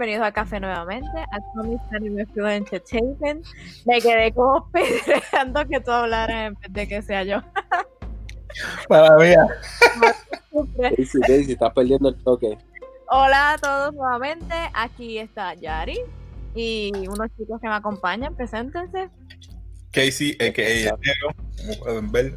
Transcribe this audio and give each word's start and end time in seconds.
Bienvenidos 0.00 0.28
a 0.28 0.32
Café 0.32 0.58
nuevamente, 0.58 1.06
a 1.30 1.40
Comics 1.52 1.84
Anime 1.92 2.24
Film 2.32 2.46
Entertainment. 2.46 3.44
Me 3.84 4.00
quedé 4.00 4.32
como 4.32 4.66
pensando 4.72 5.68
que 5.68 5.78
tú 5.78 5.90
hablaras 5.90 6.46
en 6.46 6.54
vez 6.54 6.72
de 6.72 6.88
que 6.88 7.02
sea 7.02 7.22
yo. 7.22 7.42
Maravilla. 8.88 9.46
Daisy, 10.78 11.18
Daisy, 11.28 11.52
estás 11.52 11.74
perdiendo 11.74 12.08
el 12.08 12.16
toque. 12.24 12.56
Hola 13.10 13.52
a 13.52 13.58
todos 13.58 13.92
nuevamente, 13.92 14.54
aquí 14.72 15.18
está 15.18 15.52
Yari 15.52 16.00
y 16.54 16.92
unos 17.06 17.28
chicos 17.36 17.60
que 17.60 17.68
me 17.68 17.74
acompañan, 17.74 18.34
preséntense. 18.34 19.10
Casey, 19.90 20.34
a.k.a. 20.40 20.96
Como 21.60 21.78
pueden 21.78 22.10
ver. 22.10 22.36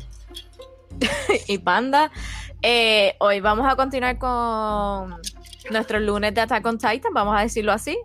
y 1.47 1.57
Panda. 1.59 2.11
Eh, 2.61 3.15
hoy 3.19 3.39
vamos 3.39 3.65
a 3.71 3.77
continuar 3.77 4.17
con 4.17 5.15
nuestros 5.71 6.01
lunes 6.01 6.33
de 6.33 6.41
Attack 6.41 6.65
on 6.65 6.77
Titan, 6.77 7.13
vamos 7.13 7.35
a 7.37 7.41
decirlo 7.41 7.71
así. 7.71 7.97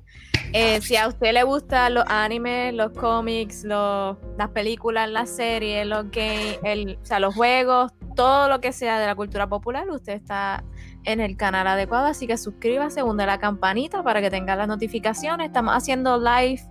Eh, 0.53 0.81
si 0.81 0.97
a 0.97 1.09
usted 1.09 1.33
le 1.33 1.43
gustan 1.43 1.95
los 1.95 2.05
animes, 2.09 2.73
los 2.73 2.93
cómics, 2.93 3.65
los, 3.65 4.17
las 4.39 4.49
películas, 4.51 5.11
las 5.11 5.29
series, 5.29 5.87
los 5.87 6.11
games, 6.11 6.59
el, 6.63 6.99
o 7.03 7.05
sea, 7.05 7.21
los 7.21 7.35
juegos, 7.35 7.93
todo 8.17 8.49
lo 8.49 8.61
que 8.61 8.73
sea 8.73 8.99
de 8.99 9.07
la 9.07 9.15
cultura 9.15 9.49
popular, 9.49 9.89
usted 9.91 10.15
está 10.15 10.65
en 11.05 11.21
el 11.21 11.37
canal 11.37 11.67
adecuado, 11.67 12.07
así 12.07 12.27
que 12.27 12.37
suscríbase, 12.37 13.03
hunde 13.03 13.27
la 13.27 13.39
campanita 13.39 14.03
para 14.03 14.21
que 14.21 14.31
tenga 14.31 14.57
las 14.57 14.69
notificaciones. 14.69 15.49
Estamos 15.49 15.75
haciendo 15.75 16.19
live 16.19 16.63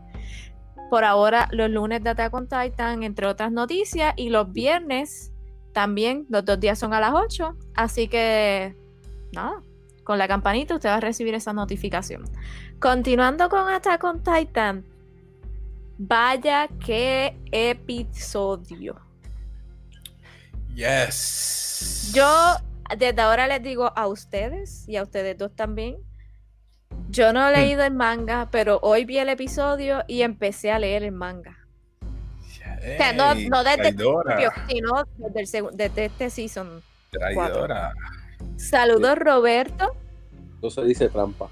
por 0.90 1.04
ahora 1.04 1.48
los 1.52 1.70
lunes 1.70 2.04
de 2.04 2.10
Attack 2.12 2.34
on 2.34 2.48
Titan, 2.48 3.04
entre 3.04 3.28
otras 3.28 3.52
noticias, 3.52 4.14
y 4.16 4.30
los 4.30 4.52
viernes 4.52 5.32
también, 5.72 6.26
los 6.30 6.44
dos 6.44 6.60
días 6.60 6.80
son 6.80 6.94
a 6.94 7.00
las 7.00 7.14
8, 7.14 7.56
así 7.76 8.08
que 8.08 8.76
nada, 9.34 9.62
con 10.08 10.18
la 10.18 10.26
campanita 10.30 10.74
usted 10.76 10.88
va 10.88 10.96
a 10.96 11.00
recibir 11.02 11.34
esa 11.34 11.52
notificación. 11.52 12.24
Continuando 12.80 13.50
con 13.50 13.68
Attack 13.68 14.02
on 14.06 14.24
Titan, 14.24 14.86
vaya 15.98 16.70
qué 16.86 17.36
episodio. 17.52 18.96
Yes. 20.74 22.12
Yo 22.14 22.56
desde 22.98 23.20
ahora 23.22 23.48
les 23.48 23.62
digo 23.62 23.92
a 23.98 24.08
ustedes 24.08 24.88
y 24.88 24.96
a 24.96 25.04
ustedes 25.04 25.38
dos 25.38 25.54
también. 25.54 25.98
Yo 27.10 27.34
no 27.34 27.46
he 27.50 27.52
leído 27.52 27.84
el 27.84 27.94
manga, 27.94 28.48
pero 28.50 28.80
hoy 28.84 29.04
vi 29.04 29.18
el 29.18 29.28
episodio 29.28 30.06
y 30.08 30.22
empecé 30.22 30.72
a 30.72 30.80
leer 30.80 31.04
el 31.04 31.12
manga. 31.12 31.58
o 32.62 32.98
sea, 32.98 33.12
no, 33.12 33.36
no 33.36 33.62
desde 33.66 33.90
el 33.90 33.96
principio, 33.96 34.52
sino 34.70 35.04
desde, 35.18 35.40
el 35.42 35.48
seg- 35.48 35.72
desde 35.72 36.06
este 36.06 36.30
season. 36.30 36.82
Traidora. 37.12 37.92
Saludos, 38.58 39.18
Roberto. 39.18 39.92
Eso 40.60 40.70
se 40.70 40.84
dice 40.86 41.10
trampa. 41.10 41.50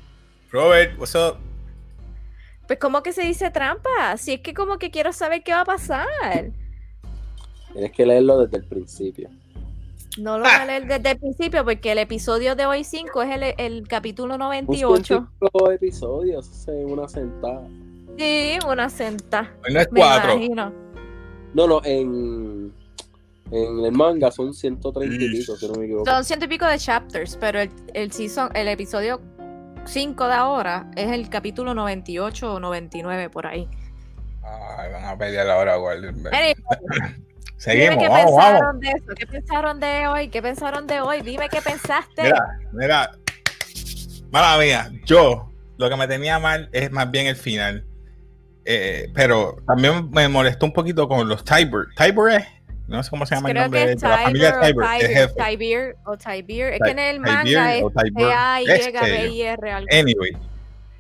Robert, 0.52 0.98
what's 1.00 1.16
up? 1.16 1.38
Pues, 2.68 2.80
¿cómo 2.80 3.04
que 3.04 3.14
se 3.14 3.22
dice 3.24 3.52
trampa? 3.52 4.18
Si 4.18 4.34
es 4.34 4.40
que 4.42 4.54
como 4.54 4.78
que 4.78 4.90
quiero 4.90 5.14
saber 5.14 5.44
qué 5.44 5.52
va 5.54 5.62
a 5.62 5.66
pasar. 5.66 6.52
Tienes 7.74 7.92
que 7.92 8.06
leerlo 8.06 8.40
desde 8.40 8.58
el 8.58 8.66
principio. 8.66 9.30
No 10.18 10.38
lo 10.38 10.46
voy 10.46 10.54
a 10.54 10.66
leer 10.66 10.88
desde 10.88 11.12
el 11.12 11.20
principio 11.20 11.66
porque 11.66 11.92
el 11.92 11.98
episodio 11.98 12.56
de 12.56 12.66
hoy 12.66 12.84
5 12.86 13.22
es 13.24 13.36
el, 13.36 13.54
el 13.58 13.88
capítulo 13.88 14.36
Un 14.36 14.40
98. 14.40 15.04
científico 15.04 15.72
episodios, 15.72 16.48
eso 16.50 16.72
es 16.72 16.86
una 16.86 17.08
sentada. 17.08 17.68
Sí, 18.18 18.58
una 18.66 18.90
senta. 18.90 19.54
Hoy 19.68 19.74
no 19.74 19.82
es 19.82 19.92
Me 19.92 20.00
cuatro. 20.00 20.32
imagino. 20.32 20.72
No, 21.54 21.68
no, 21.68 21.82
en, 21.84 22.74
en 23.52 23.86
el 23.86 23.92
manga 23.92 24.32
son 24.32 24.54
130 24.54 25.24
y 25.24 25.30
pico, 25.30 25.56
si 25.56 25.68
no 25.68 25.76
me 25.76 25.86
equivoco. 25.86 26.10
Son 26.10 26.24
ciento 26.24 26.46
y 26.46 26.48
pico 26.48 26.66
de 26.66 26.78
chapters, 26.78 27.38
pero 27.40 27.60
el, 27.60 27.70
el 27.94 28.12
season, 28.12 28.50
el 28.56 28.68
episodio 28.68 29.22
5 29.86 30.28
de 30.28 30.34
ahora 30.34 30.90
es 30.96 31.12
el 31.12 31.30
capítulo 31.30 31.74
98 31.74 32.54
o 32.54 32.60
99 32.60 33.30
por 33.30 33.48
ahí. 33.48 33.68
Ay, 34.44 34.92
van 34.92 35.06
a 35.06 35.18
pelear 35.18 35.50
ahora, 35.50 35.76
Seguimos, 37.58 37.98
qué 37.98 38.10
vamos, 38.10 38.36
vamos. 38.36 38.60
pensaron 38.60 38.80
de 38.80 38.90
eso, 38.90 39.06
qué 39.18 39.28
pensaron 39.28 39.80
de 39.80 40.08
hoy, 40.08 40.28
qué 40.28 40.42
pensaron 40.42 40.88
de 40.88 41.02
hoy, 41.02 41.22
dime 41.22 41.48
qué 41.50 41.62
pensaste. 41.62 42.24
Mira, 42.24 42.60
mira. 42.74 43.12
Mala 44.30 44.58
mía, 44.60 44.92
yo 45.06 45.50
lo 45.78 45.90
que 45.90 45.96
me 45.96 46.08
tenía 46.08 46.38
mal 46.40 46.70
es 46.74 46.92
más 46.92 47.10
bien 47.10 47.28
el 47.28 47.36
final. 47.36 47.86
Eh, 48.66 49.10
pero 49.14 49.58
también 49.68 50.10
me 50.12 50.28
molestó 50.28 50.66
un 50.66 50.74
poquito 50.74 51.08
con 51.08 51.30
los 51.30 51.44
Tiber. 51.46 51.86
Tiber 51.96 52.42
es, 52.42 52.48
no 52.88 53.02
sé 53.04 53.10
cómo 53.10 53.26
se 53.26 53.36
llama 53.36 53.50
el 53.50 53.54
Creo 53.54 53.64
nombre 53.64 53.86
que 53.86 53.92
es 53.94 54.02
de 54.02 54.08
la 54.08 54.18
familia 54.18 54.60
Tiber 54.62 54.86
Tiber. 55.00 55.34
Tiber, 55.34 55.96
o 56.06 56.18
Tibir. 56.18 56.66
Es 56.66 56.80
que 56.84 56.92
en 56.92 57.00
el 57.00 57.20
manga 57.20 57.76
es 57.76 57.84
o 57.84 57.90
Tiber. 57.90 58.14
T-A-Y-B-I-R 58.14 59.72
algo. 59.72 59.88
Anyway, 59.92 60.32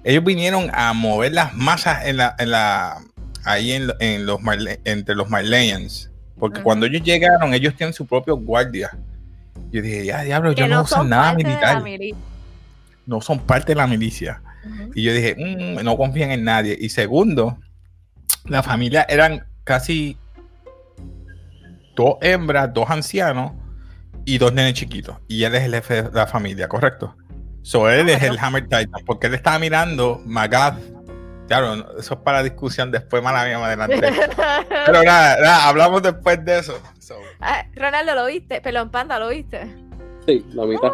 ellos 0.03 0.23
vinieron 0.23 0.69
a 0.73 0.93
mover 0.93 1.33
las 1.33 1.53
masas 1.55 2.05
en 2.05 2.17
la, 2.17 2.35
en 2.39 2.51
la, 2.51 3.01
ahí 3.43 3.71
en, 3.73 3.91
en 3.99 4.25
los 4.25 4.41
Marle- 4.41 4.79
entre 4.85 5.15
los 5.15 5.29
Marleyans. 5.29 6.11
Porque 6.39 6.61
cuando 6.61 6.85
ellos 6.85 7.01
llegaron, 7.03 7.53
ellos 7.53 7.75
tienen 7.75 7.93
su 7.93 8.05
propio 8.05 8.35
guardia. 8.35 8.91
Yo 9.71 9.81
dije, 9.81 10.05
ya 10.05 10.21
diablo, 10.23 10.51
ellos 10.51 10.67
no, 10.69 10.75
no 10.75 10.81
usan 10.83 11.09
nada 11.09 11.33
militar. 11.33 11.81
No 13.05 13.21
son 13.21 13.39
parte 13.39 13.71
de 13.71 13.75
la 13.75 13.87
milicia. 13.87 14.41
Y 14.95 15.03
yo 15.03 15.13
dije, 15.13 15.35
"Mm, 15.37 15.83
no 15.83 15.95
confían 15.95 16.31
en 16.31 16.43
nadie. 16.43 16.75
Y 16.79 16.89
segundo, 16.89 17.57
la 18.45 18.63
familia 18.63 19.05
eran 19.07 19.45
casi 19.63 20.17
dos 21.95 22.15
hembras, 22.21 22.73
dos 22.73 22.89
ancianos 22.89 23.53
y 24.25 24.37
dos 24.37 24.53
nenes 24.53 24.73
chiquitos. 24.73 25.17
Y 25.27 25.43
él 25.43 25.55
es 25.55 25.63
el 25.63 25.73
jefe 25.75 26.03
de 26.03 26.11
la 26.11 26.27
familia, 26.27 26.67
¿correcto? 26.67 27.15
So 27.61 27.89
él 27.89 28.09
es 28.09 28.21
el 28.21 28.37
Hammer 28.39 28.63
Titan, 28.63 29.03
porque 29.05 29.27
él 29.27 29.33
estaba 29.33 29.57
mirando 29.59 30.21
Magath. 30.25 30.77
Claro, 31.47 31.97
eso 31.99 32.13
es 32.15 32.19
para 32.21 32.41
discusión 32.41 32.91
después, 32.91 33.21
mala 33.23 33.45
mía, 33.45 33.59
más 33.59 33.67
adelante. 33.67 33.99
Pero 34.85 35.03
nada, 35.03 35.39
nada, 35.41 35.67
hablamos 35.67 36.01
después 36.01 36.43
de 36.43 36.59
eso. 36.59 36.79
So, 36.99 37.15
Ah, 37.39 37.65
Ronaldo, 37.75 38.15
¿lo 38.15 38.25
viste? 38.25 38.61
Pelón 38.61 38.89
Panda, 38.89 39.19
¿lo 39.19 39.29
viste? 39.29 39.71
Sí, 40.25 40.43
la 40.53 40.65
mitad. 40.65 40.91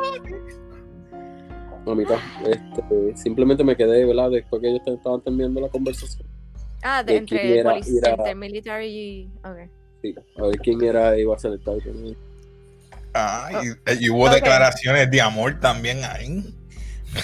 La 1.85 1.95
mitad. 1.95 2.17
Este, 2.45 3.15
simplemente 3.17 3.63
me 3.63 3.75
quedé, 3.75 4.05
¿verdad? 4.05 4.29
Después 4.29 4.61
que 4.61 4.69
ellos 4.69 4.81
estaban 4.85 5.21
terminando 5.21 5.61
la 5.61 5.69
conversación. 5.69 6.27
Ah, 6.83 7.01
de, 7.03 7.13
De 7.13 7.17
entre, 7.19 7.59
era- 7.59 7.75
entre 7.77 8.35
military 8.35 8.85
y... 8.87 9.29
Sí, 10.01 10.15
a 10.37 10.41
ver 10.43 10.57
quién 10.59 10.83
era 10.83 11.17
iba 11.17 11.35
a 11.35 11.39
ser 11.39 11.51
el 11.53 11.59
Titan. 11.59 12.15
ah, 13.13 13.61
y, 13.63 14.05
y 14.05 14.09
hubo 14.09 14.25
Ok. 14.25 14.31
declaraciones 14.33 15.09
de 15.11 15.21
amor 15.21 15.59
también 15.59 16.03
ahí. 16.03 16.55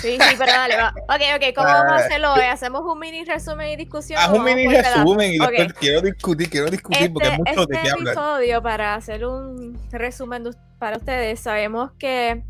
Sí, 0.02 0.18
sí, 0.20 0.36
pero 0.38 0.52
dale, 0.52 0.76
va. 0.76 0.90
Ok, 1.08 1.22
ok, 1.38 1.56
¿cómo 1.56 1.68
vamos 1.70 1.94
a 1.94 1.96
hacerlo 2.06 2.34
hoy? 2.34 2.42
¿Hacemos 2.42 2.82
un 2.84 3.00
mini 3.00 3.24
resumen 3.24 3.70
y 3.70 3.78
discusión? 3.78 4.20
Haz 4.20 4.30
un 4.32 4.44
mini 4.44 4.68
resumen 4.68 5.32
y 5.32 5.38
después 5.40 5.74
quiero 5.80 6.02
discutir, 6.02 6.50
quiero 6.50 6.70
discutir 6.70 7.14
porque 7.14 7.30
hay 7.30 7.34
Este, 7.36 7.52
mucho 7.52 7.66
de 7.66 7.76
este 7.76 7.86
qué 7.88 7.92
hablar. 7.94 8.08
episodio, 8.14 8.62
para 8.62 8.96
hacer 8.96 9.26
un 9.26 9.80
resumen 9.92 10.44
de- 10.44 10.52
para 10.78 10.98
ustedes, 10.98 11.40
sabemos 11.40 11.92
que... 11.98 12.44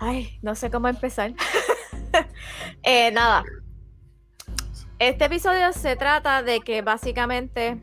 Ay, 0.00 0.38
no 0.42 0.54
sé 0.54 0.70
cómo 0.70 0.88
empezar. 0.88 1.32
Eh, 2.82 3.10
nada. 3.12 3.44
Este 4.98 5.26
episodio 5.26 5.72
se 5.74 5.94
trata 5.96 6.42
de 6.42 6.60
que 6.60 6.80
básicamente 6.80 7.82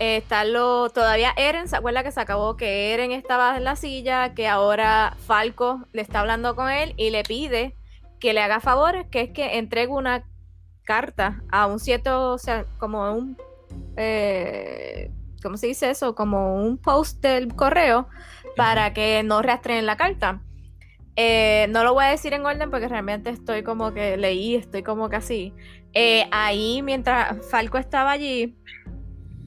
eh, 0.00 0.16
está 0.16 0.44
lo... 0.44 0.90
Todavía 0.90 1.32
Eren, 1.36 1.68
¿se 1.68 1.76
acuerda 1.76 2.02
que 2.02 2.10
se 2.10 2.20
acabó 2.20 2.56
que 2.56 2.92
Eren 2.92 3.12
estaba 3.12 3.56
en 3.56 3.64
la 3.64 3.76
silla, 3.76 4.34
que 4.34 4.48
ahora 4.48 5.16
Falco 5.26 5.84
le 5.92 6.02
está 6.02 6.20
hablando 6.20 6.56
con 6.56 6.68
él 6.70 6.94
y 6.96 7.10
le 7.10 7.22
pide 7.22 7.76
que 8.18 8.32
le 8.32 8.42
haga 8.42 8.60
favores, 8.60 9.06
que 9.08 9.20
es 9.20 9.30
que 9.30 9.58
entregue 9.58 9.92
una 9.92 10.24
carta 10.84 11.42
a 11.52 11.66
un 11.66 11.78
cierto, 11.78 12.32
o 12.32 12.38
sea, 12.38 12.66
como 12.78 13.12
un 13.12 13.36
eh, 13.96 15.10
¿cómo 15.42 15.56
se 15.56 15.66
dice 15.66 15.90
eso? 15.90 16.14
Como 16.14 16.56
un 16.56 16.78
post 16.78 17.22
del 17.22 17.54
correo 17.54 18.08
para 18.56 18.92
que 18.92 19.22
no 19.22 19.42
rastreen 19.42 19.86
la 19.86 19.96
carta. 19.96 20.42
Eh, 21.16 21.66
no 21.70 21.84
lo 21.84 21.92
voy 21.94 22.04
a 22.04 22.08
decir 22.08 22.32
en 22.32 22.46
orden 22.46 22.70
porque 22.70 22.88
realmente 22.88 23.30
estoy 23.30 23.62
como 23.62 23.92
que 23.92 24.16
leí, 24.16 24.54
estoy 24.54 24.82
como 24.82 25.08
que 25.08 25.16
así. 25.16 25.54
Eh, 25.92 26.26
ahí, 26.30 26.82
mientras 26.82 27.46
Falco 27.50 27.78
estaba 27.78 28.12
allí, 28.12 28.56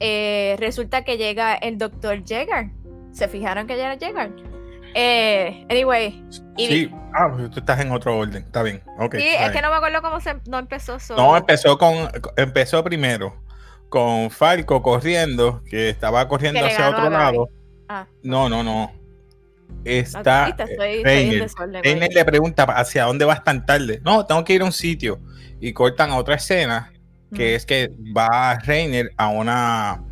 eh, 0.00 0.56
resulta 0.58 1.04
que 1.04 1.16
llega 1.16 1.54
el 1.54 1.78
doctor 1.78 2.22
Jaeger. 2.24 2.70
¿Se 3.12 3.28
fijaron 3.28 3.66
que 3.66 3.76
ya 3.76 3.92
era 3.92 3.98
Jaeger? 3.98 4.32
Eh, 4.94 5.66
anyway. 5.70 6.24
y- 6.56 6.66
Sí, 6.66 6.90
ah, 7.14 7.28
pues 7.32 7.50
tú 7.50 7.60
estás 7.60 7.80
en 7.80 7.90
otro 7.92 8.16
orden, 8.16 8.44
está 8.44 8.62
bien. 8.62 8.82
ok, 8.98 9.16
sí, 9.16 9.22
está 9.26 9.46
es 9.46 9.46
que 9.48 9.52
bien. 9.52 9.62
no 9.64 9.70
me 9.70 9.76
acuerdo 9.76 10.02
cómo 10.02 10.20
se 10.20 10.34
no 10.46 10.58
empezó. 10.58 10.98
so- 11.00 11.16
No, 11.16 11.36
empezó 11.36 11.76
con, 11.78 12.08
empezó 12.36 12.82
primero 12.84 13.34
con 13.88 14.30
Falco 14.30 14.82
corriendo, 14.82 15.62
que 15.68 15.88
estaba 15.90 16.26
corriendo 16.28 16.60
Que 16.60 16.66
hacia 16.66 16.90
otro 16.90 17.10
lado. 17.10 17.48
Ah, 17.88 18.06
No, 18.22 18.48
no, 18.48 18.62
no. 18.62 18.92
Está 19.84 20.46
viste, 20.46 20.62
estoy, 20.64 20.88
estoy 20.98 21.12
en 21.72 21.82
Reiner. 21.82 22.12
le 22.14 22.24
pregunta 22.24 22.64
hacia 22.64 23.04
dónde 23.04 23.24
vas 23.24 23.44
tan 23.44 23.66
tarde. 23.66 24.00
No, 24.04 24.24
tengo 24.26 24.42
que 24.44 24.54
ir 24.54 24.62
a 24.62 24.64
un 24.64 24.72
sitio. 24.72 25.20
Y 25.60 25.72
cortan 25.72 26.10
a 26.10 26.16
otra 26.16 26.36
escena, 26.36 26.92
que 27.32 27.52
Mm. 27.52 27.56
es 27.56 27.66
que 27.66 27.90
va 28.16 28.58
Reiner 28.58 29.12
a 29.16 29.28
una 29.28 30.02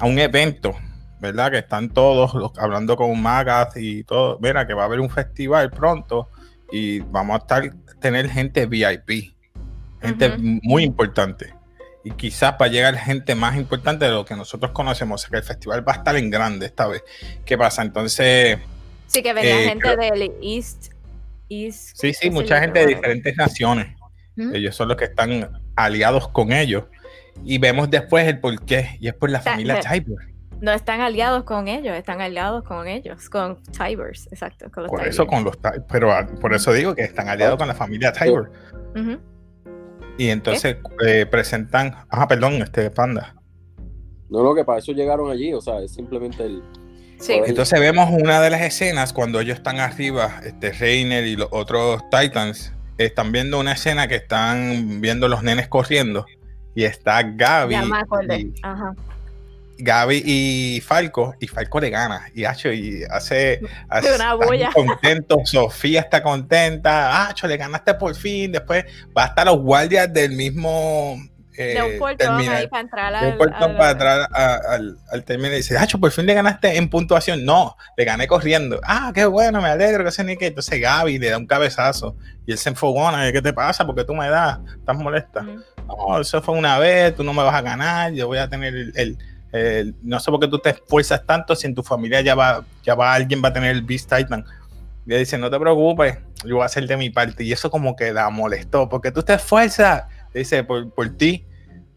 a 0.00 0.06
un 0.06 0.18
evento, 0.18 0.76
¿verdad? 1.20 1.50
Que 1.50 1.58
están 1.58 1.88
todos 1.90 2.32
los- 2.34 2.52
hablando 2.58 2.96
con 2.96 3.20
Magath 3.20 3.76
y 3.76 4.04
todo. 4.04 4.38
Mira, 4.40 4.66
que 4.66 4.74
va 4.74 4.82
a 4.82 4.86
haber 4.86 5.00
un 5.00 5.10
festival 5.10 5.70
pronto 5.70 6.28
y 6.70 7.00
vamos 7.00 7.34
a 7.34 7.38
estar, 7.38 7.74
tener 8.00 8.28
gente 8.30 8.66
VIP, 8.66 9.34
gente 10.00 10.28
Ujú. 10.28 10.38
muy 10.62 10.84
importante. 10.84 11.52
Y 12.04 12.12
quizás 12.12 12.52
para 12.52 12.70
llegar 12.70 12.96
gente 12.96 13.34
más 13.34 13.56
importante 13.56 14.04
de 14.04 14.12
lo 14.12 14.24
que 14.24 14.36
nosotros 14.36 14.70
conocemos, 14.70 15.20
o 15.20 15.22
sea 15.22 15.30
que 15.30 15.36
el 15.38 15.42
festival 15.42 15.86
va 15.86 15.94
a 15.94 15.96
estar 15.96 16.14
en 16.16 16.30
grande 16.30 16.66
esta 16.66 16.86
vez. 16.86 17.02
¿Qué 17.44 17.58
pasa? 17.58 17.82
Entonces, 17.82 18.58
Sí, 19.08 19.22
que 19.22 19.32
venía 19.32 19.62
Eh, 19.62 19.68
gente 19.70 19.80
creo- 19.82 19.96
del 20.12 20.32
East. 20.42 20.92
East 21.48 21.96
sí, 21.96 22.12
sí, 22.14 22.30
mucha 22.30 22.60
gente 22.60 22.80
de 22.80 22.86
diferentes 22.86 23.34
naciones. 23.36 23.96
Ujú. 24.36 24.54
Ellos 24.54 24.76
son 24.76 24.86
los 24.88 24.96
que 24.96 25.06
están 25.06 25.50
aliados 25.78 26.28
con 26.28 26.52
ellos. 26.52 26.84
Y 27.44 27.58
vemos 27.58 27.88
después 27.88 28.26
el 28.26 28.40
por 28.40 28.60
qué. 28.64 28.98
Y 29.00 29.08
es 29.08 29.14
por 29.14 29.30
la 29.30 29.40
sea, 29.40 29.52
familia 29.52 29.80
Tiber. 29.80 30.18
No 30.60 30.72
están 30.72 31.00
aliados 31.00 31.44
con 31.44 31.68
ellos, 31.68 31.94
están 31.94 32.20
aliados 32.20 32.64
con 32.64 32.88
ellos, 32.88 33.30
con 33.30 33.62
Tibers, 33.62 34.26
exacto. 34.32 34.70
Con 34.72 34.84
los 34.84 34.90
Por 34.90 35.06
eso 35.06 35.26
con 35.26 35.44
los 35.44 35.56
pero 35.88 36.12
ah, 36.12 36.26
por 36.40 36.52
eso 36.52 36.72
digo 36.72 36.96
que 36.96 37.02
están 37.02 37.28
aliados 37.28 37.56
con 37.58 37.68
la 37.68 37.74
familia 37.74 38.12
Tiber. 38.12 38.50
Ujú. 38.96 39.20
Y 40.18 40.30
entonces 40.30 40.78
eh, 41.06 41.26
presentan, 41.26 41.94
ah, 42.10 42.26
perdón, 42.26 42.54
este 42.54 42.90
panda. 42.90 43.36
No, 44.28 44.42
no, 44.42 44.52
que 44.54 44.64
para 44.64 44.80
eso 44.80 44.90
llegaron 44.92 45.30
allí, 45.30 45.54
o 45.54 45.60
sea, 45.60 45.78
es 45.78 45.92
simplemente 45.92 46.44
el. 46.44 46.62
Sí. 47.20 47.40
Entonces 47.46 47.78
vemos 47.78 48.10
una 48.10 48.40
de 48.40 48.50
las 48.50 48.62
escenas 48.62 49.12
cuando 49.12 49.40
ellos 49.40 49.58
están 49.58 49.78
arriba, 49.78 50.40
este 50.44 50.72
Reiner 50.72 51.24
y 51.24 51.36
los 51.36 51.48
otros 51.52 52.02
Titans 52.10 52.72
están 52.98 53.32
viendo 53.32 53.58
una 53.58 53.72
escena 53.72 54.08
que 54.08 54.16
están 54.16 55.00
viendo 55.00 55.28
los 55.28 55.42
nenes 55.42 55.68
corriendo 55.68 56.26
y 56.74 56.84
está 56.84 57.22
Gaby, 57.22 57.72
ya 57.72 57.82
me 57.84 57.98
acordé. 57.98 58.40
y, 58.40 58.54
Ajá. 58.62 58.94
Gaby 59.80 60.22
y 60.26 60.80
Falco 60.80 61.34
y 61.38 61.46
Falco 61.46 61.78
le 61.78 61.90
gana 61.90 62.28
y 62.34 62.44
hacho 62.44 62.72
y 62.72 63.04
hace, 63.10 63.60
hace 63.88 64.14
Una 64.16 64.34
bulla. 64.34 64.70
contento, 64.72 65.38
Sofía 65.44 66.00
está 66.00 66.22
contenta, 66.22 67.28
Acho 67.28 67.46
le 67.46 67.56
ganaste 67.56 67.94
por 67.94 68.14
fin, 68.16 68.50
después 68.52 68.84
va 69.16 69.24
hasta 69.24 69.44
los 69.44 69.58
guardias 69.58 70.12
del 70.12 70.32
mismo 70.32 71.16
eh, 71.58 71.74
de 71.74 71.82
un 71.94 71.98
portón 71.98 72.16
terminal. 72.18 72.56
ahí 72.56 72.68
para 72.68 72.80
entrar 72.82 73.12
de 73.12 73.18
al, 73.18 73.32
un 73.32 73.38
portón 73.38 73.70
al- 73.70 73.76
para 73.76 73.90
entrar 73.90 74.28
a- 74.32 74.54
al, 74.74 74.98
al 75.10 75.24
término 75.24 75.52
y 75.52 75.56
dice, 75.56 75.76
Hacho, 75.76 75.98
por 75.98 76.10
fin 76.12 76.24
le 76.26 76.34
ganaste 76.34 76.76
en 76.76 76.88
puntuación. 76.88 77.44
No, 77.44 77.76
le 77.96 78.04
gané 78.04 78.26
corriendo. 78.26 78.80
Ah, 78.84 79.10
qué 79.14 79.24
bueno, 79.26 79.60
me 79.60 79.68
alegro 79.68 80.04
que 80.04 80.10
se 80.12 80.24
ni 80.24 80.36
que. 80.36 80.46
Entonces 80.46 80.80
Gaby 80.80 81.18
le 81.18 81.30
da 81.30 81.38
un 81.38 81.46
cabezazo 81.46 82.16
y 82.46 82.52
él 82.52 82.58
se 82.58 82.68
enfogona. 82.70 83.30
¿Qué 83.32 83.42
te 83.42 83.52
pasa? 83.52 83.84
¿Por 83.84 83.94
qué 83.94 84.04
tú 84.04 84.14
me 84.14 84.28
das? 84.28 84.58
¿Estás 84.78 84.96
molesta? 84.96 85.42
No, 85.86 86.20
eso 86.20 86.40
fue 86.42 86.54
una 86.54 86.78
vez, 86.78 87.14
tú 87.16 87.24
no 87.24 87.32
me 87.32 87.42
vas 87.42 87.54
a 87.54 87.62
ganar, 87.62 88.12
yo 88.12 88.26
voy 88.26 88.38
a 88.38 88.48
tener 88.48 88.74
el... 88.74 88.92
el- 88.96 89.18
el- 89.50 89.94
no 90.02 90.20
sé 90.20 90.30
por 90.30 90.38
qué 90.40 90.46
tú 90.46 90.58
te 90.58 90.68
esfuerzas 90.68 91.24
tanto 91.24 91.56
si 91.56 91.66
en 91.66 91.74
tu 91.74 91.82
familia 91.82 92.20
ya 92.20 92.34
va, 92.34 92.62
ya 92.82 92.94
va 92.94 93.14
alguien 93.14 93.40
va 93.42 93.48
a 93.48 93.52
tener 93.54 93.70
el 93.70 93.80
Beast 93.80 94.12
Titan. 94.14 94.44
Y 95.06 95.14
él 95.14 95.20
dice, 95.20 95.38
no 95.38 95.48
te 95.50 95.58
preocupes, 95.58 96.18
yo 96.44 96.56
voy 96.56 96.62
a 96.64 96.66
hacer 96.66 96.86
de 96.86 96.98
mi 96.98 97.08
parte. 97.08 97.42
Y 97.44 97.50
eso 97.52 97.70
como 97.70 97.96
que 97.96 98.12
la 98.12 98.28
molestó, 98.28 98.90
porque 98.90 99.10
tú 99.10 99.22
te 99.22 99.32
esfuerzas, 99.32 100.04
dice, 100.34 100.64
por, 100.64 100.92
por 100.92 101.08
ti. 101.16 101.46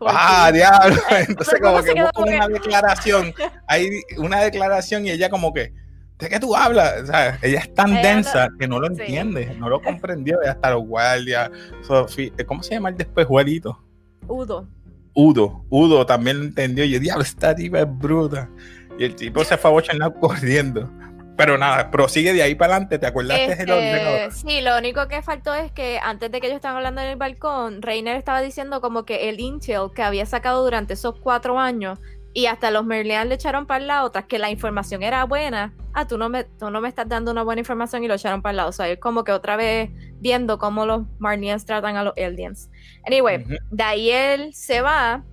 Ah, 0.09 0.47
ti. 0.51 0.57
diablo. 0.57 0.95
Eh, 1.11 1.25
Entonces 1.27 1.53
pero 1.59 1.63
¿cómo 1.65 1.81
como 1.81 1.93
que 1.93 2.01
busca 2.01 2.21
una 2.21 2.47
que- 2.47 2.53
declaración, 2.53 3.33
hay 3.67 3.89
una 4.17 4.39
declaración 4.41 5.05
y 5.05 5.11
ella 5.11 5.29
como 5.29 5.53
que, 5.53 5.73
¿de 6.19 6.29
qué 6.29 6.39
tú 6.39 6.55
hablas? 6.55 7.01
O 7.03 7.05
sea, 7.07 7.39
ella 7.41 7.59
es 7.59 7.73
tan 7.73 7.91
Ella 7.97 8.01
densa 8.15 8.49
que 8.59 8.67
no 8.67 8.79
lo 8.79 8.87
sí. 8.87 9.01
entiende, 9.01 9.55
no 9.59 9.69
lo 9.69 9.81
comprendió. 9.83 10.39
Y 10.43 10.47
hasta 10.47 10.71
los 10.71 10.85
guardias, 10.85 11.49
Sofía, 11.81 12.31
¿cómo 12.45 12.63
se 12.63 12.75
llama 12.75 12.89
el 12.89 12.97
después, 12.97 13.25
Juanito? 13.27 13.81
Udo. 14.27 14.67
Udo, 15.13 15.65
Udo 15.69 16.05
también 16.05 16.37
lo 16.39 16.43
entendió. 16.45 16.85
Y 16.85 16.91
yo, 16.91 16.99
diablo, 16.99 17.23
esta 17.23 17.53
tipa 17.53 17.79
es 17.81 17.87
bruta. 17.87 18.49
Y 18.97 19.03
el 19.05 19.15
tipo 19.15 19.43
se 19.43 19.57
fue 19.57 19.71
a 19.71 20.09
corriendo. 20.19 20.89
Pero 21.37 21.57
nada, 21.57 21.89
prosigue 21.89 22.33
de 22.33 22.43
ahí 22.43 22.55
para 22.55 22.73
adelante. 22.75 22.99
¿Te 22.99 23.07
acordaste 23.07 23.41
del 23.55 23.59
Este, 23.59 23.71
ordenador? 23.71 24.31
sí, 24.33 24.61
lo 24.61 24.77
único 24.77 25.07
que 25.07 25.21
faltó 25.21 25.53
es 25.55 25.71
que 25.71 25.99
antes 26.03 26.31
de 26.31 26.39
que 26.39 26.47
ellos 26.47 26.57
estaban 26.57 26.77
hablando 26.77 27.01
en 27.01 27.07
el 27.07 27.15
balcón, 27.15 27.81
Reiner 27.81 28.15
estaba 28.17 28.41
diciendo 28.41 28.79
como 28.81 29.05
que 29.05 29.29
el 29.29 29.39
intel 29.39 29.89
que 29.95 30.03
había 30.03 30.25
sacado 30.25 30.63
durante 30.63 30.93
esos 30.93 31.15
cuatro 31.19 31.57
años 31.57 31.99
y 32.33 32.45
hasta 32.45 32.69
los 32.71 32.85
Merlian 32.85 33.27
le 33.27 33.35
echaron 33.35 33.65
para 33.65 33.79
el 33.81 33.87
lado, 33.87 34.11
tras 34.11 34.25
que 34.25 34.39
la 34.39 34.51
información 34.51 35.03
era 35.03 35.23
buena. 35.25 35.73
Ah, 35.93 36.07
tú 36.07 36.17
no 36.17 36.29
me, 36.29 36.43
tú 36.45 36.69
no 36.69 36.79
me 36.79 36.87
estás 36.87 37.09
dando 37.09 37.31
una 37.31 37.43
buena 37.43 37.59
información 37.59 38.03
y 38.03 38.07
lo 38.07 38.13
echaron 38.13 38.41
para 38.41 38.51
el 38.51 38.57
lado. 38.57 38.69
O 38.69 38.73
sea, 38.73 38.87
es 38.87 38.99
como 38.99 39.23
que 39.23 39.31
otra 39.33 39.55
vez 39.57 39.89
viendo 40.19 40.57
cómo 40.57 40.85
los 40.85 41.03
Marnians 41.19 41.65
tratan 41.65 41.97
a 41.97 42.03
los 42.03 42.13
Eldians. 42.15 42.69
Anyway, 43.05 43.43
Ujú. 43.43 43.55
de 43.71 43.83
ahí 43.83 44.11
él 44.11 44.53
se 44.53 44.81
va 44.81 45.23